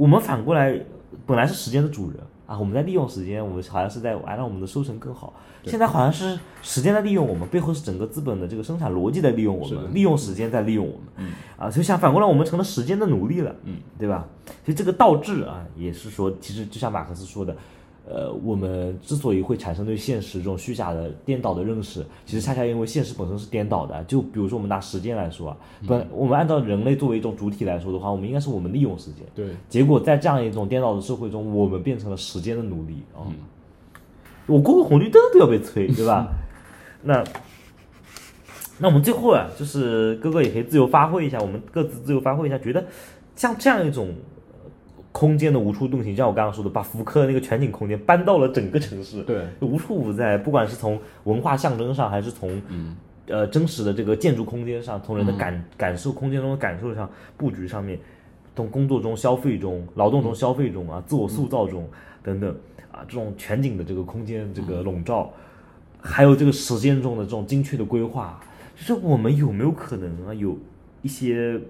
[0.00, 0.80] 我们反过来
[1.26, 5.34] 本来是时间的主人啊，我们在利用时间，我们好像是在啊让我们的收成更好。
[5.66, 11.30] 现在好像是时间在利用我们，背后是整个资本的这个生产逻辑在利用我们，利用时间在利用我们。
[11.58, 14.26] 啊，所以想反过来，我们成了时间的奴隶了，嗯，对吧？
[14.64, 17.54] 所以这个倒置啊，也是说，其实就像马克思说的。
[18.12, 24.02] 呃，我们之所以会产生对现实这种虚假的颠倒的认识，其实恰恰因为现实本身是颠倒的。
[24.04, 25.56] 就比如说我们拿时间来说啊，
[25.86, 33.02] 本我们按照人类作为一种主体来说的话，我们应该是我们利用时间，对，结果在这样一种颠倒的社会中，我们变成了时间的奴隶。
[33.14, 33.22] 啊、
[34.46, 36.28] 我过个红绿灯都要被催，对吧？
[37.04, 37.22] 那
[38.78, 42.84] 那我们最后啊，就是哥哥也可以自由发挥一下，我们各自自由发挥一下，觉得
[43.36, 44.39] 像这样一种呃
[45.12, 52.62] 空间的无处遁形，像我刚刚说的，把福柯的那个全景空间搬到了整个城市，对，无处不在，不管是从文化象征上，还是从
[53.26, 57.98] 呃真实的这个建筑空间上，从人的感、感受空间中的感受上、布局上面，
[58.54, 61.88] 从工作中、消费中、劳动中、消费中啊、自我塑造中
[62.22, 62.54] 等等
[62.92, 65.32] 啊，这种全景的这个空间这个笼罩，
[66.00, 68.40] 还有这个时间中的这种精确的规划，
[68.76, 70.56] 就是我们有没有可能啊，有
[71.02, 71.60] 一些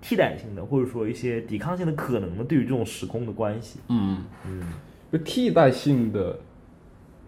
[0.00, 2.44] 替代性的，或者说一些抵抗性的可能呢？
[2.44, 4.62] 对于这种时空的关系，嗯嗯，
[5.12, 6.38] 就替代性的，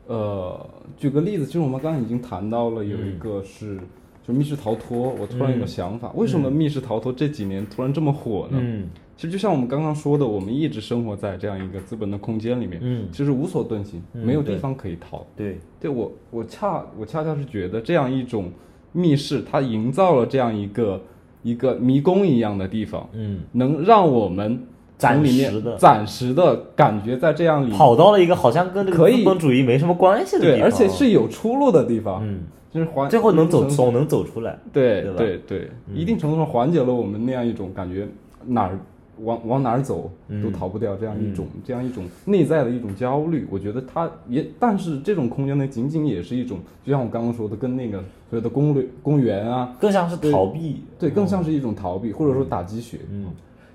[0.06, 3.78] 呃，举个例子，其实我们刚刚已经谈到了，有一个是，
[4.26, 8.58] 就密室逃脱，我突然有个想法，为什么密室逃脱这几年突然这么火呢？
[8.60, 15.24] 嗯其实就像我们刚刚说的，我们一直生活在这样一个资本的空间里面，嗯其实无所遁形，嗯没有地方可以逃。
[15.36, 18.50] 对，对我，我恰我恰恰是觉得这样一种
[18.90, 21.00] 密室，它营造了这样一个
[21.42, 24.62] 一个迷宫一样的地方，嗯，能让我们
[24.98, 25.76] 从里面暂时的。
[25.76, 29.12] 暂时的感觉在这样里跑到了一个好像跟这可以。
[29.12, 30.54] 个资本主义没什么关系的地方。
[30.54, 35.42] 对，方，而且是有出路的地方，嗯，就是缓最后能走总能走出来，对对吧？
[35.46, 38.06] 对一定程度上缓解了我们那样一种感觉，
[38.46, 38.78] 哪儿
[39.18, 40.42] 往往哪儿走嗯。
[40.42, 43.46] 都逃不掉这样一种、这样一种内在的一种焦虑。
[43.50, 47.98] 我觉得它也，但是这种空间呢，仅仅也是一种，就像我刚刚说的，跟那个
[48.30, 52.98] 所谓的公略公园啊，更像是逃避，对，更像是一种逃避，或者说打鸡血。
[53.10, 53.26] 嗯，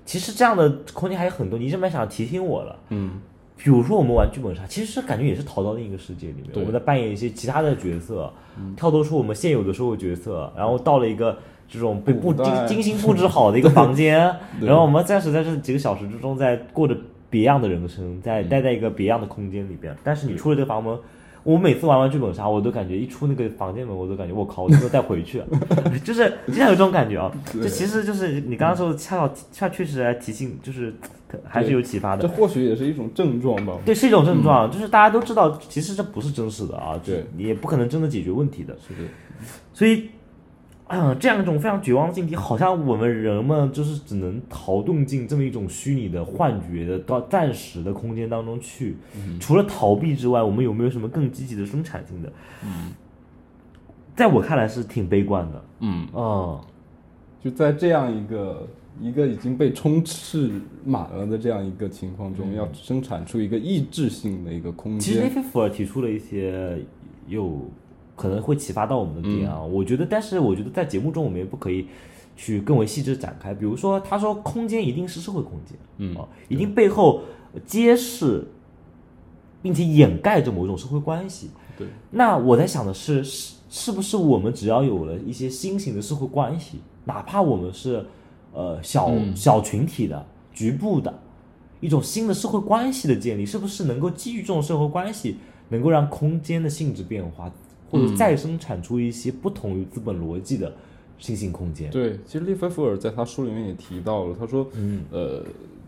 [0.04, 2.76] 其实这样的空间还有很多，你这么想提醒我了。
[2.90, 3.20] 嗯，
[3.56, 6.62] 比如说我们玩剧本杀，其实是感觉也是逃到另一个世界里面，对。
[6.62, 8.32] 我们在扮演一些其他的角色，
[8.76, 11.36] 跳脱出我们现有的社会角色，然后到了一个
[11.68, 16.96] 这种被布精精心布置好的一个 房间，然后我们暂时在这几个小时之中，在过着
[17.28, 19.94] 别样的人生，在待在一个别样的空间里边。
[20.02, 20.98] 但是你出了这个房门，
[21.44, 25.42] 我每次玩完剧本杀，我都感觉一出那个房间门，我都感觉我靠，我不能再回去，
[26.02, 27.30] 就是经常有这种感觉啊。
[27.52, 30.94] 这其实就是你刚刚说的，恰好恰确实来提醒，就是
[31.44, 32.28] 还是有启发的这。
[32.28, 33.74] 或许也是一种症状吧。
[33.84, 38.74] 对，是一种症状，就是大家都知道，其实这不是真实的啊，对你，也不可能真的解决问题的。
[38.86, 39.08] 是的，
[39.74, 40.08] 所以，
[40.88, 48.96] 啊、 这样一种非常绝望的境地，好像我们人们就是只能逃遁进这么一种虚拟的幻觉的到暂时的空间当中去。
[49.38, 52.32] 除了逃避之外，我们有没有什么更积极的生产性的？
[52.64, 52.92] 嗯，
[54.16, 55.64] 在我看来是挺悲观的。
[55.80, 56.60] 嗯，嗯，
[57.44, 58.66] 就在这样一个
[59.00, 60.50] 一个已经被充斥
[60.84, 65.34] 满了的这样一个情况中，要生产出一个抑制性的一个空间其实内间。
[65.34, 66.78] 菲弗尔提出了一些
[67.26, 67.70] 有
[68.18, 71.86] 可能会启发到我们的点啊，我觉得，但是我觉得在节目中我们也不可以
[72.36, 73.54] 去更为细致展开。
[73.54, 77.22] 比如说，他说空间一定是社会空间，嗯啊，一定背后
[77.64, 78.46] 揭示
[79.62, 81.50] 并且掩盖着某种社会关系。
[81.76, 88.04] 对，那我在想的是，是是不是我们只要有了一些新型的社会关系，哪怕我们是
[88.52, 91.16] 呃小、小群体的、局部的
[91.80, 95.36] 一种新的社会关系的建立，是不是能够基于这种社会关系，
[95.68, 97.52] 能够让空间的性质变化，
[97.90, 100.72] 或者再生产出一些不同于资本逻辑的
[101.18, 101.90] 新型空间？
[101.90, 105.42] 对，其实利菲弗尔在他书里面也提到了，他说，嗯，呃，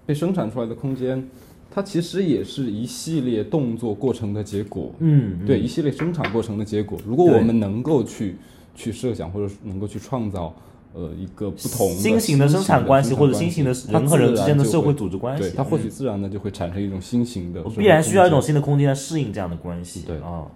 [0.04, 1.28] 被生产出来的空间，
[1.70, 4.92] 它其实也是一系列动作过程的结果。
[4.98, 6.98] 嗯，对，一系列生产过程的结果。
[7.06, 8.36] 如果我们能够去
[8.74, 10.52] 去设想，或者能够去创造，
[10.92, 20.02] 呃，一个不同新型的生产关系，或者新型的人和人之间的社会会组织关系，对它或许嗯自然的就会产生一种新型的必然需要一种新的空间来适应这样的关系。
[20.06, 20.46] 对啊。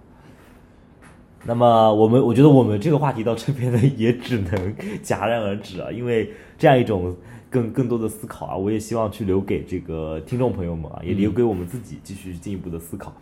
[1.47, 7.15] 那么我们，我觉得我们这个话题到这边呢，也只能戛然而止啊，因为这样一种
[7.49, 13.13] 更更多的思考啊，我也希望去留给这个听众朋友们啊，也留给我们自己继续进一步的思考。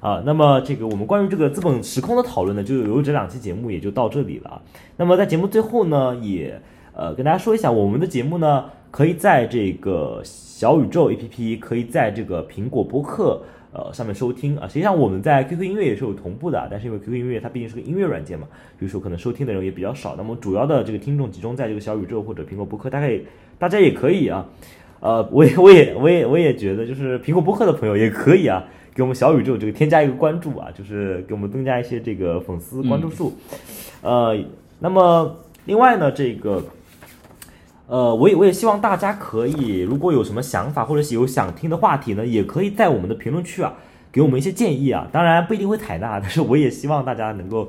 [0.00, 4.62] 啊，那么这个我们关于这个资本时空的讨论呢，就由这两期节目也就到这里了啊。
[4.96, 6.60] 那么在节目最后呢，也
[6.94, 13.42] 呃跟大家说一下，我们的节目呢可以在这个小宇宙 APP，可以在这个苹果播客
[13.74, 14.66] 呃上面收听啊。
[14.66, 18.46] 实际上我们在 QQ 音乐也是有同步的啊，但是因为 QQ 音乐它毕竟是个音乐软件嘛，
[18.78, 20.14] 比如说可能收听的人也比较少。
[20.16, 23.20] 那么主要的这个听众集中在这个小宇宙或者苹果播客，大概
[23.58, 24.46] 大家也可以啊。
[25.00, 28.64] 呃，我也我也我也我也觉得，就是苹果播客的朋友也可以啊，
[28.94, 33.34] 给我们小宇宙这个添加一个关注啊，就是给我们增加一些这个粉丝关注数。
[34.00, 34.34] 呃，
[34.78, 36.62] 那么另外呢，这个
[37.86, 43.74] 呃，我也我也希望大家可以，如果有什么想法或者是有想听的话题呢，也可以在我们的评论区啊。
[44.14, 47.68] 给我们一些建议啊，当然不一定会采纳，但是我也希望大家能够，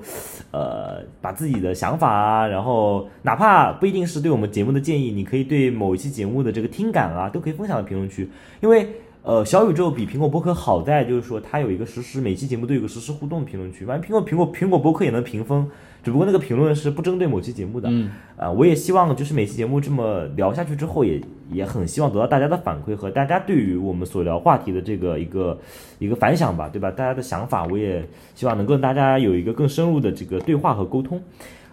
[0.51, 8.29] 呃，把自己的想法啊，然后哪怕不一定是对我们节目的建议，你可以对某一期节目的这个听感啊，都可以分享到评论区，
[8.61, 8.87] 因为
[9.25, 15.65] 呃，小宇宙比苹果播客好在就是说它有一个实时，每期节目都有个实时互动评论区，反正苹果苹果苹果播客也能评分，
[16.03, 21.19] 只不过那个评论是不针对某期节目的，嗯，啊、我也希望就是每期节目这么聊下去之后也，
[21.49, 25.59] 也很希望得到大家的反馈和大家对于我们所聊话题的这个一个
[25.97, 26.91] 一个反响吧，对吧？
[26.91, 31.19] 大家的想法，我也希望能跟大家有一个更深入的这个对话和沟通，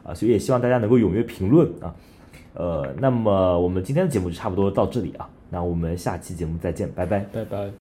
[0.02, 1.94] 啊，所以也希望大家能够踊跃评论啊。
[2.54, 7.20] 呃，那么我们今天的节目就差不多到这里啊，那我们下期节目再见，拜拜。
[7.32, 7.81] 拜拜。